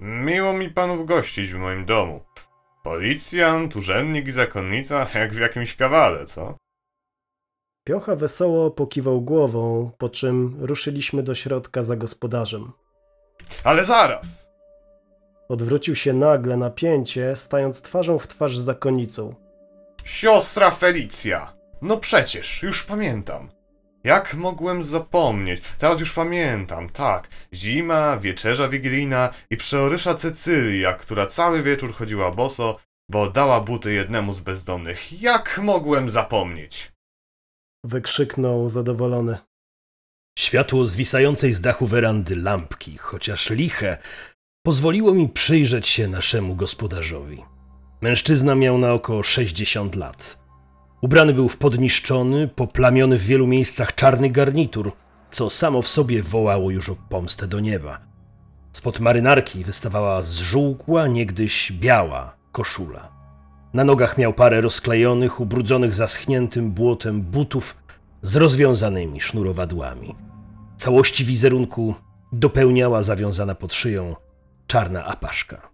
[0.00, 2.20] Miło mi panów gościć w moim domu.
[2.82, 6.56] Policjant, urzędnik i zakonnica, jak w jakimś kawale, co?
[7.84, 12.72] Piocha wesoło pokiwał głową, po czym ruszyliśmy do środka za gospodarzem.
[13.64, 14.50] Ale zaraz!
[15.48, 19.34] Odwrócił się nagle na pięcie, stając twarzą w twarz z zakonnicą.
[20.04, 21.61] Siostra Felicja!
[21.82, 23.50] No przecież, już pamiętam.
[24.04, 25.62] Jak mogłem zapomnieć?
[25.78, 27.28] Teraz już pamiętam, tak.
[27.54, 32.78] Zima, wieczerza wigilijna i przeorysza Cecylia, która cały wieczór chodziła boso,
[33.10, 35.22] bo dała buty jednemu z bezdomnych.
[35.22, 36.92] Jak mogłem zapomnieć?
[37.84, 39.38] Wykrzyknął zadowolony.
[40.38, 43.98] Światło zwisającej z dachu werandy lampki, chociaż liche,
[44.66, 47.44] pozwoliło mi przyjrzeć się naszemu gospodarzowi.
[48.00, 50.41] Mężczyzna miał na około 60 lat.
[51.02, 54.92] Ubrany był w podniszczony, poplamiony w wielu miejscach czarny garnitur,
[55.30, 58.00] co samo w sobie wołało już o pomstę do nieba.
[58.72, 63.08] Spod marynarki wystawała zżółkła, niegdyś biała koszula.
[63.74, 67.76] Na nogach miał parę rozklejonych, ubrudzonych zaschniętym błotem butów
[68.22, 70.14] z rozwiązanymi sznurowadłami.
[70.76, 71.94] Całości wizerunku
[72.32, 74.16] dopełniała zawiązana pod szyją
[74.66, 75.71] czarna apaszka.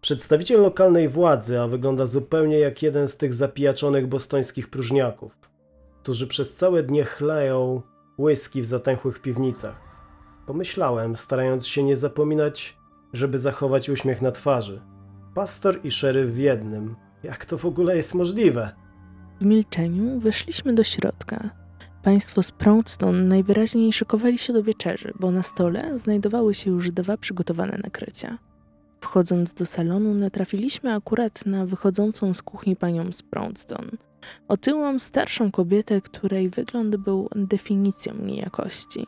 [0.00, 5.32] Przedstawiciel lokalnej władzy, a wygląda zupełnie jak jeden z tych zapijaczonych bostońskich próżniaków,
[6.02, 7.82] którzy przez całe dnie chleją
[8.18, 9.80] whisky w zatęchłych piwnicach.
[10.46, 12.76] Pomyślałem, starając się nie zapominać,
[13.12, 14.80] żeby zachować uśmiech na twarzy.
[15.34, 16.96] Pastor i szeryf w jednym.
[17.22, 18.70] Jak to w ogóle jest możliwe?
[19.40, 21.50] W milczeniu weszliśmy do środka.
[22.02, 27.16] Państwo z Proudstone najwyraźniej szykowali się do wieczerzy, bo na stole znajdowały się już dwa
[27.16, 28.38] przygotowane nakrycia.
[29.00, 33.90] Wchodząc do salonu, natrafiliśmy akurat na wychodzącą z kuchni panią z Proudstone.
[34.48, 39.06] Otyłą, starszą kobietę, której wygląd był definicją niejakości.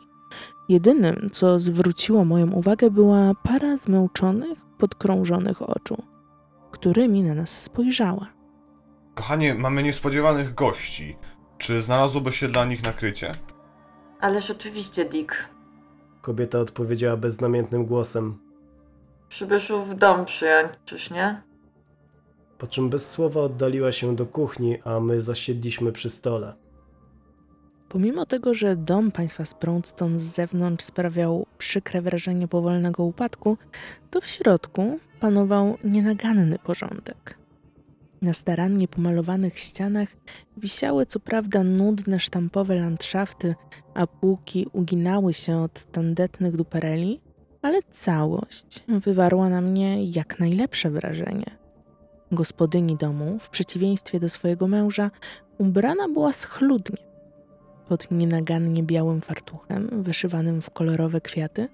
[0.68, 6.02] Jedynym, co zwróciło moją uwagę, była para zmęczonych, podkrążonych oczu,
[6.70, 8.26] którymi na nas spojrzała.
[9.14, 11.16] Kochanie, mamy niespodziewanych gości.
[11.58, 13.32] Czy znalazłoby się dla nich nakrycie?
[14.20, 15.48] Ależ oczywiście, Dick.
[16.22, 18.38] Kobieta odpowiedziała beznamiętnym głosem,
[19.32, 21.42] Przybyszów w dom przyjąć, czyż nie?
[22.58, 26.54] po czym bez słowa oddaliła się do kuchni, a my zasiedliśmy przy stole.
[27.88, 33.58] Pomimo tego, że dom państwa z Proudstone z zewnątrz sprawiał przykre wrażenie powolnego upadku,
[34.10, 37.38] to w środku panował nienaganny porządek.
[38.22, 40.08] Na starannie pomalowanych ścianach
[40.56, 43.54] wisiały co prawda nudne sztampowe landszafty,
[43.94, 47.20] a półki uginały się od tandetnych dupereli,
[47.62, 51.58] ale całość wywarła na mnie jak najlepsze wrażenie.
[52.32, 55.10] Gospodyni domu, w przeciwieństwie do swojego męża,
[55.58, 56.96] ubrana była schludnie.
[57.88, 61.68] Pod nienagannie białym fartuchem, wyszywanym w kolorowe kwiaty,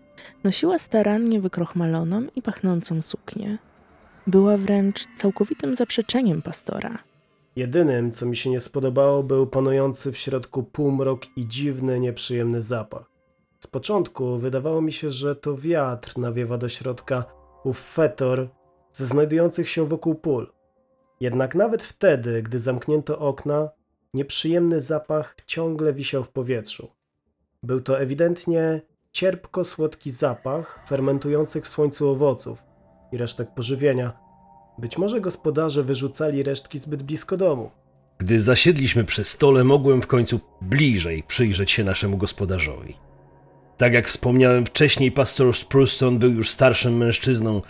[0.44, 3.59] nosiła starannie wykrochmaloną i pachnącą suknię.
[4.27, 6.98] Była wręcz całkowitym zaprzeczeniem pastora.
[7.57, 13.18] Jedynym, co mi się nie spodobało, był panujący w środku półmrok i dziwny, nieprzyjemny zapach.
[13.61, 17.25] Z początku wydawało mi się, że to wiatr nawiewa do środka
[17.64, 18.49] ów fetor
[18.92, 20.53] ze znajdujących się wokół pól.
[21.21, 23.68] Jednak nawet wtedy, gdy zamknięto okna,
[24.14, 26.88] nieprzyjemny zapach ciągle wisiał w powietrzu.
[27.62, 28.81] Był to ewidentnie
[29.12, 32.62] cierpko-słodki zapach fermentujących w słońcu owoców
[33.12, 34.12] i resztek pożywienia.
[34.79, 37.71] Być może gospodarze wyrzucali resztki zbyt blisko domu.
[38.18, 43.08] Gdy zasiedliśmy przy stole, mogłem w końcu bliżej przyjrzeć się naszemu gospodarzowi.
[43.79, 47.62] Tak jak wspomniałem wcześniej, pastor Spruston był już starszym mężczyzną,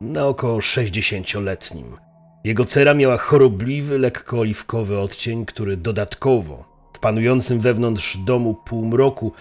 [0.00, 1.96] na około 60-letnim.
[2.44, 6.64] Jego cera miała chorobliwy, lekko oliwkowy odcień, który dodatkowo,
[6.94, 9.32] w panującym wewnątrz domu półmroku,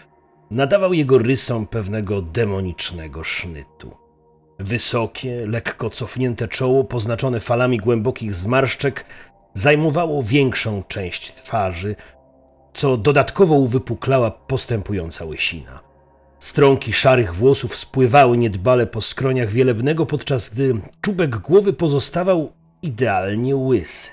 [0.51, 3.91] nadawał jego rysom pewnego demonicznego sznytu.
[4.60, 9.06] Wysokie, lekko cofnięte czoło, poznaczone falami głębokich zmarszczek,
[9.54, 11.95] zajmowało większą część twarzy,
[12.73, 15.85] co dodatkowo uwypuklała postępująca łysina.
[16.39, 24.12] Strąki szarych włosów spływały niedbale po skroniach wielebnego, podczas gdy czubek głowy pozostawał idealnie łysy.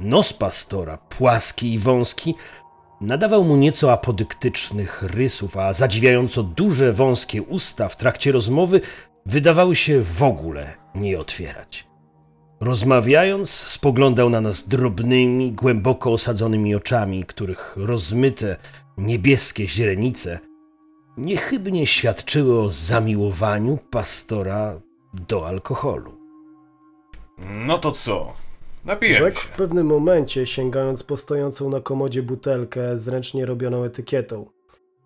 [0.00, 2.34] Nos pastora, płaski i wąski,
[3.00, 8.80] nadawał mu nieco apodyktycznych rysów, a zadziwiająco duże, wąskie usta w trakcie rozmowy
[9.26, 11.86] wydawały się w ogóle nie otwierać.
[12.60, 18.56] Rozmawiając, spoglądał na nas drobnymi, głęboko osadzonymi oczami, których rozmyte,
[18.96, 20.47] niebieskie źrenice
[21.18, 24.80] niechybnie świadczyły o zamiłowaniu pastora
[25.14, 26.12] do alkoholu.
[27.38, 28.32] No to co?
[28.84, 29.48] Napijemy Rzekł się.
[29.48, 34.46] w pewnym momencie, sięgając po stojącą na komodzie butelkę z ręcznie robioną etykietą.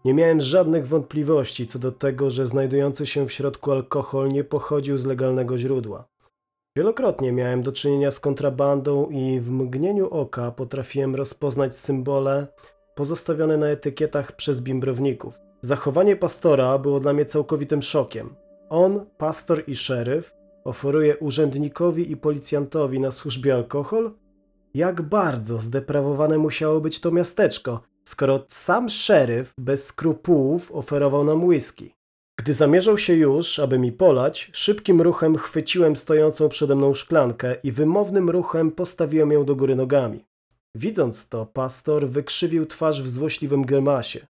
[0.05, 4.99] Nie miałem żadnych wątpliwości co do tego, że znajdujący się w środku alkohol nie pochodził
[4.99, 6.05] z legalnego źródła.
[6.77, 12.47] Wielokrotnie miałem do czynienia z kontrabandą i w mgnieniu oka potrafiłem rozpoznać symbole
[12.95, 15.35] pozostawione na etykietach przez bimbrowników.
[15.65, 18.35] Zachowanie pastora było dla mnie całkowitym szokiem.
[18.69, 20.33] On, pastor i szeryf,
[20.65, 24.13] oferuje urzędnikowi i policjantowi na służbie alkohol?
[24.75, 31.95] Jak bardzo zdeprawowane musiało być to miasteczko, skoro sam szeryf bez skrupułów oferował nam whisky.
[32.41, 37.73] Gdy zamierzał się już, aby mi polać, szybkim ruchem chwyciłem stojącą przede mną szklankę i
[37.73, 40.25] wymownym ruchem postawiłem ją do góry nogami.
[40.75, 44.32] Widząc to, pastor wykrzywił twarz w złośliwym grymasie.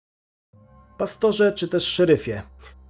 [1.05, 2.43] Pastorze czy też szeryfie,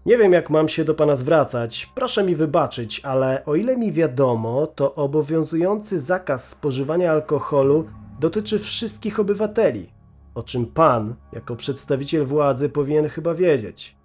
[0.07, 3.93] nie wiem jak mam się do pana zwracać, proszę mi wybaczyć, ale o ile mi
[3.93, 7.89] wiadomo, to obowiązujący zakaz spożywania alkoholu
[8.21, 9.93] dotyczy wszystkich obywateli,
[10.35, 13.97] o czym pan, jako przedstawiciel władzy, powinien chyba wiedzieć.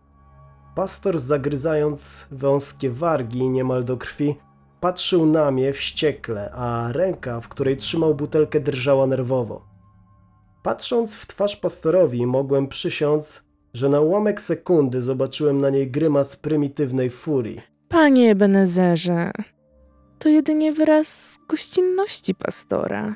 [0.76, 4.36] Pastor, zagryzając wąskie wargi niemal do krwi,
[4.80, 9.66] patrzył na mnie wściekle, a ręka, w której trzymał butelkę, drżała nerwowo.
[10.64, 17.10] Patrząc w twarz pastorowi, mogłem przysiąc, że na ułamek sekundy zobaczyłem na niej grymas prymitywnej
[17.10, 17.62] furii.
[17.90, 19.32] Panie Benezerze,
[20.20, 23.16] to jedynie wyraz gościnności pastora.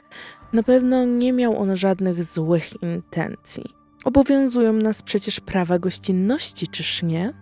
[0.53, 3.63] Na pewno nie miał on żadnych złych intencji.
[4.05, 7.33] Obowiązują nas przecież prawa gościnności, czyż nie?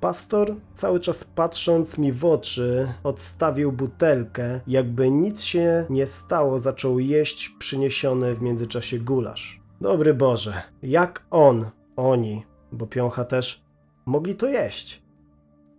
[0.00, 6.98] Pastor, cały czas patrząc mi w oczy, odstawił butelkę, jakby nic się nie stało, zaczął
[6.98, 9.60] jeść przyniesiony w międzyczasie gulasz.
[9.80, 11.70] Dobry Boże, jak on,
[12.10, 13.64] oni, bo piącha też,
[14.06, 15.02] mogli to jeść?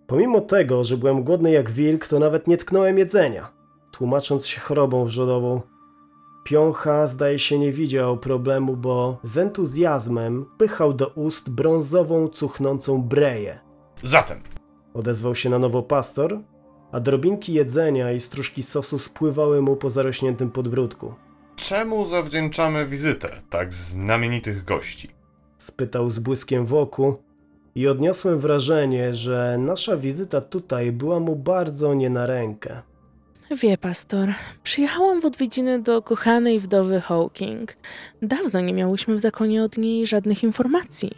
[0.07, 3.51] Pomimo tego, że byłem głodny jak wilk, to nawet nie tknąłem jedzenia.
[3.91, 5.61] Tłumacząc się chorobą wrzodową,
[6.43, 13.59] Piącha zdaje się nie widział problemu, bo z entuzjazmem pychał do ust brązową, cuchnącą breję.
[14.03, 14.39] Zatem,
[14.93, 16.39] Odezwał się na nowo pastor,
[16.91, 21.13] a drobinki jedzenia i stróżki sosu spływały mu po zarośniętym podbródku.
[21.55, 25.09] czemu zawdzięczamy wizytę tak znamienitych gości?
[25.63, 27.15] Spytał z błyskiem w oku
[27.75, 32.81] i odniosłem wrażenie, że nasza wizyta tutaj była mu bardzo nie na rękę.
[33.51, 34.29] Wie, pastor,
[34.63, 37.77] przyjechałam w odwiedziny do kochanej wdowy Hawking.
[38.21, 41.11] Dawno nie miałyśmy w zakonie od niej żadnych informacji,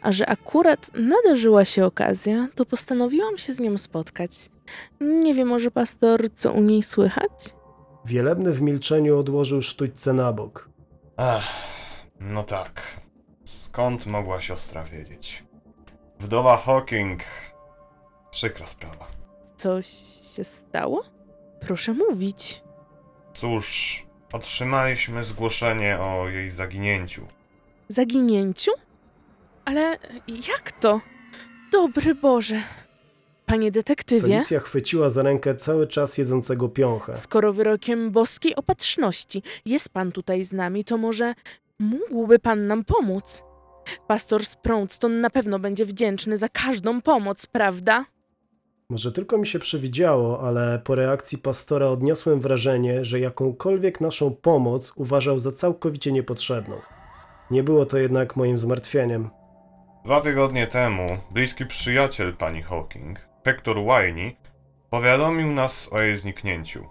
[0.00, 4.30] a że akurat nadarzyła się okazja, to postanowiłam się z nią spotkać.
[5.00, 7.54] Nie wie może, pastor, co u niej słychać?
[8.04, 10.68] Wielebny w milczeniu odłożył sztućce na bok.
[11.16, 11.48] Ach,
[12.20, 13.01] no tak.
[13.52, 15.44] Skąd mogła siostra wiedzieć?
[16.20, 17.20] Wdowa Hawking.
[18.30, 19.06] Przykra sprawa.
[19.56, 19.86] Coś
[20.36, 21.04] się stało?
[21.60, 22.62] Proszę mówić.
[23.34, 27.26] Cóż, otrzymaliśmy zgłoszenie o jej zaginięciu.
[27.88, 28.70] Zaginięciu?
[29.64, 29.98] Ale
[30.48, 31.00] jak to?
[31.72, 32.62] Dobry Boże.
[33.46, 37.16] Panie detektywie, Felicja chwyciła za rękę cały czas jedzącego piąchę.
[37.16, 41.34] skoro wyrokiem boskiej opatrzności jest pan tutaj z nami, to może
[41.78, 43.44] mógłby pan nam pomóc?
[44.06, 48.04] Pastor Sproutston na pewno będzie wdzięczny za każdą pomoc, prawda?
[48.88, 54.92] Może tylko mi się przywidziało, ale po reakcji pastora odniosłem wrażenie, że jakąkolwiek naszą pomoc
[54.96, 56.80] uważał za całkowicie niepotrzebną.
[57.50, 59.30] Nie było to jednak moim zmartwieniem.
[60.04, 64.36] Dwa tygodnie temu bliski przyjaciel pani Hawking, Hector Winey,
[64.90, 66.84] powiadomił nas o jej zniknięciu.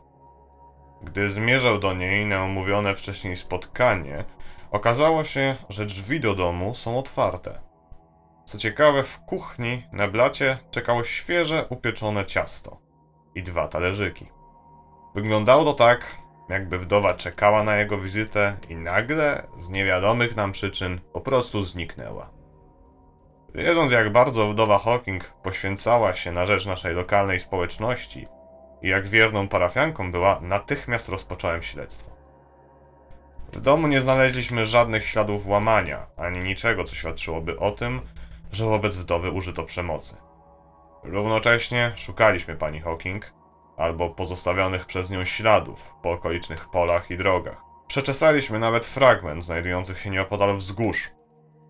[1.03, 4.25] Gdy zmierzał do niej na omówione wcześniej spotkanie,
[4.71, 7.59] okazało się, że drzwi do domu są otwarte.
[8.45, 12.77] Co ciekawe, w kuchni na blacie czekało świeże upieczone ciasto
[13.35, 14.27] i dwa talerzyki.
[15.15, 16.17] Wyglądało to tak,
[16.49, 22.29] jakby wdowa czekała na jego wizytę i nagle, z niewiadomych nam przyczyn, po prostu zniknęła.
[23.55, 28.27] Wiedząc, jak bardzo wdowa Hawking poświęcała się na rzecz naszej lokalnej społeczności
[28.81, 32.20] i jak wierną parafianką była, natychmiast rozpocząłem śledztwo.
[33.61, 38.01] W domu nie znaleźliśmy żadnych śladów łamania, ani niczego, co świadczyłoby o tym,
[38.51, 40.15] że wobec wdowy użyto przemocy.
[41.03, 43.33] Równocześnie szukaliśmy pani Hawking,
[43.77, 47.61] albo pozostawionych przez nią śladów po okolicznych polach i drogach.
[47.87, 51.11] Przeczesaliśmy nawet fragment znajdujących się nieopodal wzgórz.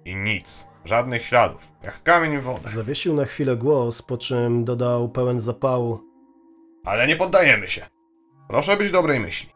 [0.06, 2.70] I nic, żadnych śladów, jak kamień w wodę.
[2.70, 6.00] Zawiesił na chwilę głos, po czym dodał pełen zapału.
[6.86, 7.86] Ale nie poddajemy się.
[8.48, 9.51] Proszę być dobrej myśli.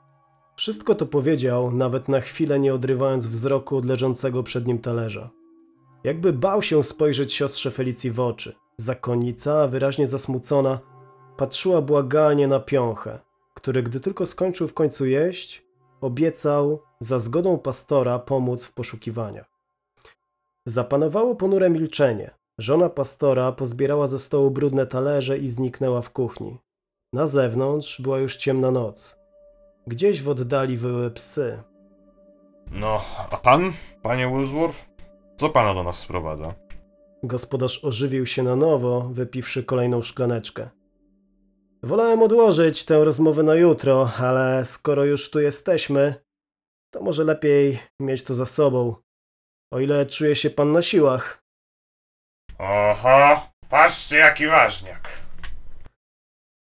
[0.56, 5.30] Wszystko to powiedział, nawet na chwilę nie odrywając wzroku od leżącego przed nim talerza.
[6.04, 8.56] Jakby bał się spojrzeć siostrze Felicji w oczy.
[8.78, 10.80] Zakonnica, wyraźnie zasmucona,
[11.38, 13.20] patrzyła błagalnie na piąchę,
[13.54, 15.66] który, gdy tylko skończył w końcu jeść,
[16.02, 19.50] obiecał za zgodą pastora pomóc w poszukiwaniach.
[20.66, 22.32] Zapanowało ponure milczenie.
[22.58, 26.58] Żona pastora pozbierała ze stołu brudne talerze i zniknęła w kuchni.
[27.14, 29.25] Na zewnątrz była już ciemna noc.
[29.88, 31.64] Gdzieś w oddali wyły psy.
[32.72, 34.90] No, a pan, panie Woolsworth?
[35.38, 36.56] Co pana do nas sprowadza?
[37.24, 40.70] Gospodarz ożywił się na nowo, wypiwszy kolejną szklaneczkę.
[41.84, 46.16] Wolałem odłożyć tę rozmowę na jutro, ale skoro już tu jesteśmy,
[46.94, 48.96] to może lepiej mieć to za sobą.
[49.74, 51.44] O ile czuje się pan na siłach.
[52.60, 55.10] Oho, patrzcie jaki ważniak.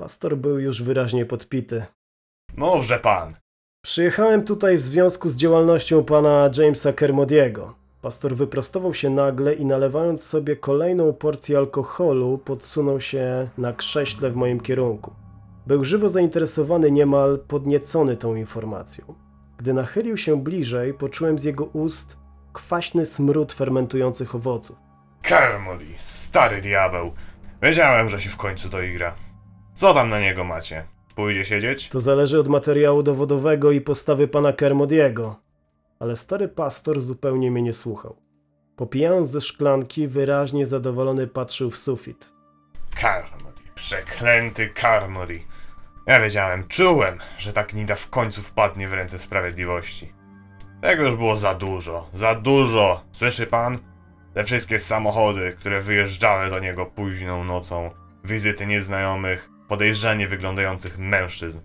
[0.01, 1.85] Pastor był już wyraźnie podpity.
[2.57, 3.35] Mówże pan.
[3.81, 7.75] Przyjechałem tutaj w związku z działalnością pana Jamesa Kermodiego.
[8.01, 14.35] Pastor wyprostował się nagle i nalewając sobie kolejną porcję alkoholu, podsunął się na krześle w
[14.35, 15.13] moim kierunku.
[15.67, 19.15] Był żywo zainteresowany, niemal podniecony tą informacją.
[19.57, 22.17] Gdy nachylił się bliżej, poczułem z jego ust
[22.53, 24.77] kwaśny smród fermentujących owoców.
[25.21, 27.11] Carmody, stary diabeł.
[27.61, 29.15] Wiedziałem, że się w końcu doigra.
[29.73, 30.87] Co tam na niego macie?
[31.19, 31.89] Pójdzie siedzieć?
[31.89, 35.39] To zależy od materiału dowodowego i postawy pana Kermodiego.
[35.99, 38.15] Ale stary pastor zupełnie mnie nie słuchał.
[38.75, 42.31] Popijając ze szklanki, wyraźnie zadowolony patrzył w sufit.
[42.95, 45.39] Carmody, przeklęty Carmody.
[46.07, 50.13] Ja wiedziałem, czułem, że ta gnida w końcu wpadnie w ręce sprawiedliwości.
[50.81, 53.03] Tego już było za dużo, za dużo.
[53.11, 53.77] Słyszy pan?
[54.33, 57.89] Te wszystkie samochody, które wyjeżdżały do niego późną nocą,
[58.23, 61.59] wizyty nieznajomych, podejrzanie wyglądających mężczyzn.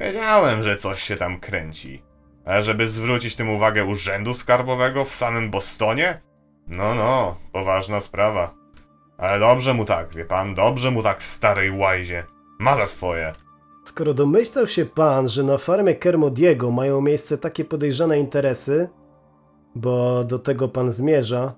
[0.00, 2.02] Wiedziałem, że coś się tam kręci.
[2.44, 6.20] Ale żeby zwrócić tym uwagę urzędu skarbowego w samym Bostonie?
[6.66, 8.54] No, no, poważna sprawa.
[9.18, 12.24] Ale dobrze mu tak, wie pan, dobrze mu tak starej łajzie.
[12.58, 13.32] Ma za swoje.
[13.84, 18.88] Skoro domyślał się pan, że na farmie Kermodiego mają miejsce takie podejrzane interesy,
[19.74, 21.54] bo do tego pan zmierza,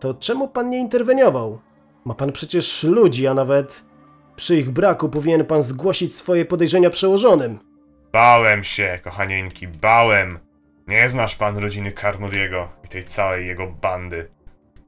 [0.00, 1.58] to czemu pan nie interweniował?
[2.04, 3.84] Ma pan przecież ludzi, a nawet
[4.38, 7.58] przy ich braku powinien pan zgłosić swoje podejrzenia przełożonym.
[8.12, 10.38] Bałem się, kochanieńki, bałem.
[10.86, 14.30] Nie znasz pan rodziny Carmodiego i tej całej jego bandy.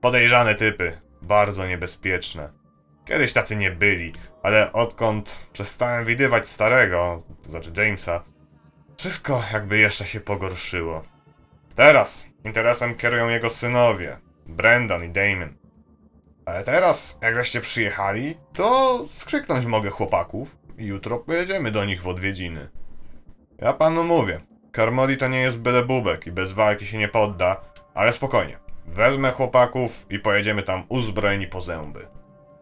[0.01, 2.53] Podejrzane typy, bardzo niebezpieczne.
[3.05, 8.24] Kiedyś tacy nie byli, ale odkąd przestałem widywać starego, to znaczy Jamesa,
[8.96, 11.03] wszystko jakby jeszcze się pogorszyło.
[11.74, 15.59] Teraz interesem kierują jego synowie, Brendan i Damon.
[16.51, 22.09] Ale teraz, jak żeście przyjechali, to skrzyknąć mogę chłopaków i jutro pojedziemy do nich w
[22.09, 22.68] odwiedziny.
[23.59, 24.40] Ja panu mówię,
[24.72, 27.61] Karmody to nie jest byle bubek i bez walki się nie podda,
[27.94, 28.59] ale spokojnie.
[28.86, 32.07] Wezmę chłopaków i pojedziemy tam uzbrojeni po zęby.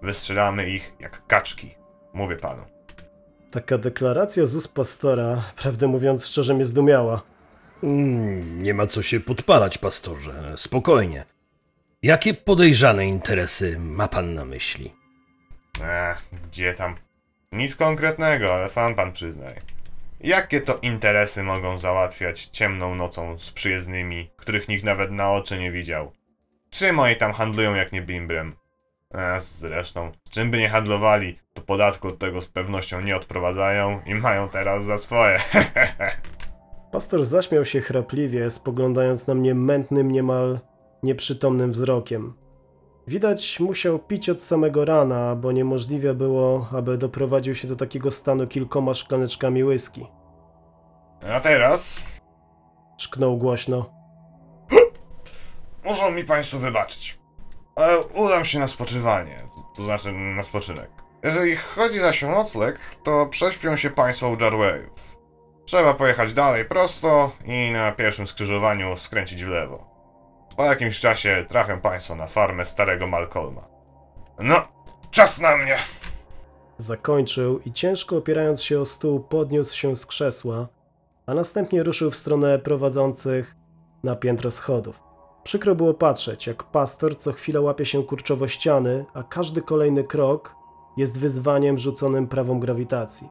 [0.02, 1.74] Wystrzelamy ich jak kaczki.
[2.12, 2.62] Mówię panu.
[3.50, 7.22] Taka deklaracja z ust pastora, prawdę mówiąc szczerze, mnie zdumiała.
[7.82, 10.54] Mm, nie ma co się podpalać, pastorze.
[10.56, 11.37] Spokojnie.
[12.02, 14.94] Jakie podejrzane interesy ma pan na myśli?
[15.84, 16.94] Ech, gdzie tam?
[17.52, 19.54] Nic konkretnego, ale sam pan przyznaj.
[20.20, 25.72] Jakie to interesy mogą załatwiać ciemną nocą z przyjezdnymi, których nikt nawet na oczy nie
[25.72, 26.12] widział?
[26.70, 28.56] Czym oni tam handlują jak nie bimbrem?
[29.14, 34.14] A zresztą, czym by nie handlowali, to podatku od tego z pewnością nie odprowadzają i
[34.14, 35.38] mają teraz za swoje.
[36.92, 40.58] Pastor zaśmiał się chrapliwie, spoglądając na mnie mętnym, niemal
[41.02, 42.34] nieprzytomnym wzrokiem.
[43.06, 48.46] Widać, musiał pić od samego rana, bo niemożliwe było, aby doprowadził się do takiego stanu
[48.46, 50.06] kilkoma szklaneczkami whisky.
[51.34, 52.04] A teraz
[52.98, 53.90] Czknął głośno.
[55.84, 57.18] Muszą mi Państwo wybaczyć.
[57.76, 59.42] Ale udam się na spoczywanie,
[59.76, 60.90] to znaczy na spoczynek.
[61.24, 65.16] Jeżeli chodzi zaś o nocleg, to prześpią się Państwo u Jarwayów.
[65.64, 69.87] Trzeba pojechać dalej prosto i na pierwszym skrzyżowaniu skręcić w lewo.
[70.58, 73.68] Po jakimś czasie trafią Państwo na farmę starego Malcolma.
[74.38, 74.56] No,
[75.10, 75.76] czas na mnie!
[76.78, 80.68] Zakończył i ciężko opierając się o stół podniósł się z krzesła,
[81.26, 83.56] a następnie ruszył w stronę prowadzących
[84.04, 85.02] na piętro schodów.
[85.42, 90.54] Przykro było patrzeć, jak pastor co chwilę łapie się kurczowo ściany, a każdy kolejny krok
[90.96, 93.28] jest wyzwaniem rzuconym prawą grawitacji.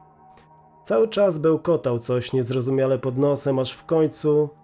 [0.82, 4.57] Cały czas bełkotał coś niezrozumiale pod nosem, aż w końcu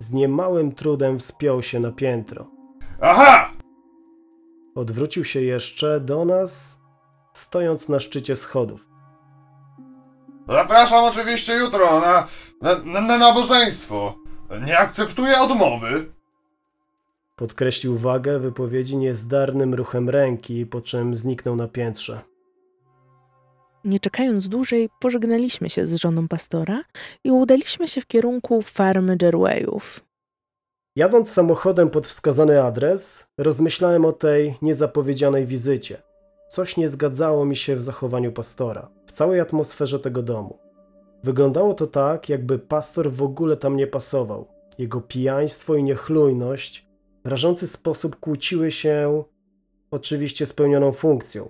[0.00, 2.46] z niemałym trudem wspiął się na piętro.
[3.00, 3.50] Aha!
[4.74, 6.80] Odwrócił się jeszcze do nas,
[7.32, 8.88] stojąc na szczycie schodów.
[10.48, 12.26] Zapraszam oczywiście jutro na,
[12.62, 14.14] na, na, na nabożeństwo.
[14.66, 16.12] Nie akceptuję odmowy.
[17.36, 22.20] Podkreślił wagę wypowiedzi niezdarnym ruchem ręki, po czym zniknął na piętrze.
[23.84, 26.84] Nie czekając dłużej, pożegnaliśmy się z żoną pastora
[27.24, 30.00] i udaliśmy się w kierunku farmy Jerwayów.
[30.96, 36.02] Jadąc samochodem pod wskazany adres, rozmyślałem o tej niezapowiedzianej wizycie.
[36.48, 40.58] Coś nie zgadzało mi się w zachowaniu pastora, w całej atmosferze tego domu.
[41.24, 44.46] Wyglądało to tak, jakby pastor w ogóle tam nie pasował.
[44.78, 46.86] Jego pijaństwo i niechlujność
[47.24, 49.24] w rażący sposób kłóciły się
[49.90, 51.48] oczywiście z pełnioną funkcją,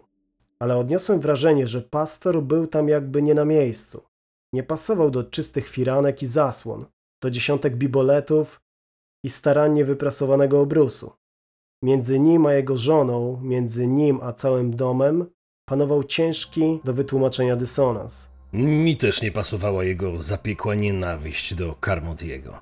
[0.63, 4.03] ale odniosłem wrażenie, że pastor był tam jakby nie na miejscu.
[4.53, 6.85] Nie pasował do czystych firanek i zasłon,
[7.23, 8.61] do dziesiątek biboletów
[9.25, 11.13] i starannie wyprasowanego obrusu.
[11.85, 15.27] Między nim a jego żoną, między nim a całym domem
[15.69, 18.31] panował ciężki do wytłumaczenia dysonans.
[18.53, 22.59] Mi też nie pasowała jego zapiekła nienawiść do Carmodiego.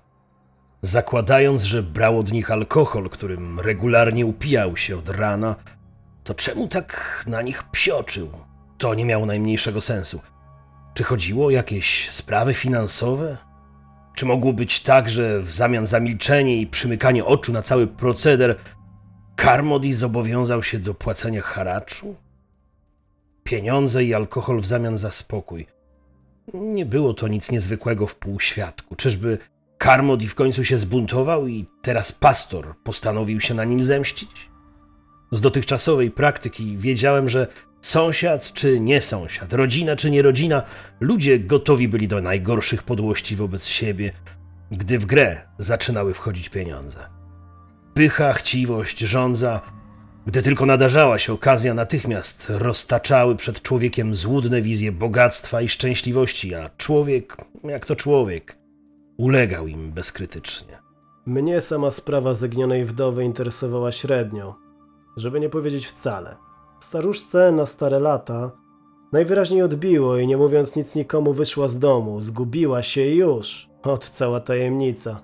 [0.82, 5.56] Zakładając, że brał od nich alkohol, którym regularnie upijał się od rana,
[6.28, 8.30] to czemu tak na nich psioczył?
[8.78, 10.20] To nie miało najmniejszego sensu.
[10.94, 13.38] Czy chodziło o jakieś sprawy finansowe?
[14.14, 18.56] Czy mogło być tak, że w zamian za milczenie i przymykanie oczu na cały proceder
[19.40, 22.16] Carmody zobowiązał się do płacenia haraczu?
[23.44, 25.66] Pieniądze i alkohol w zamian za spokój.
[26.54, 28.96] Nie było to nic niezwykłego w półświadku.
[28.96, 29.38] Czyżby
[29.82, 34.48] Carmody w końcu się zbuntował i teraz pastor postanowił się na nim zemścić?
[35.32, 37.46] Z dotychczasowej praktyki wiedziałem, że
[37.80, 40.62] sąsiad czy nie sąsiad, rodzina czy nie rodzina,
[41.00, 44.12] ludzie gotowi byli do najgorszych podłości wobec siebie,
[44.70, 46.98] gdy w grę zaczynały wchodzić pieniądze.
[47.94, 49.60] Pycha, chciwość, żądza,
[50.26, 56.70] gdy tylko nadarzała się okazja, natychmiast roztaczały przed człowiekiem złudne wizje bogactwa i szczęśliwości, a
[56.76, 58.58] człowiek, jak to człowiek,
[59.16, 60.78] ulegał im bezkrytycznie.
[61.26, 64.67] Mnie sama sprawa zaginionej wdowy interesowała średnio,
[65.18, 66.36] żeby nie powiedzieć wcale.
[66.80, 68.50] Staruszce na stare lata
[69.12, 73.68] najwyraźniej odbiło i nie mówiąc nic nikomu wyszła z domu, zgubiła się i już.
[73.82, 75.20] Od cała tajemnica.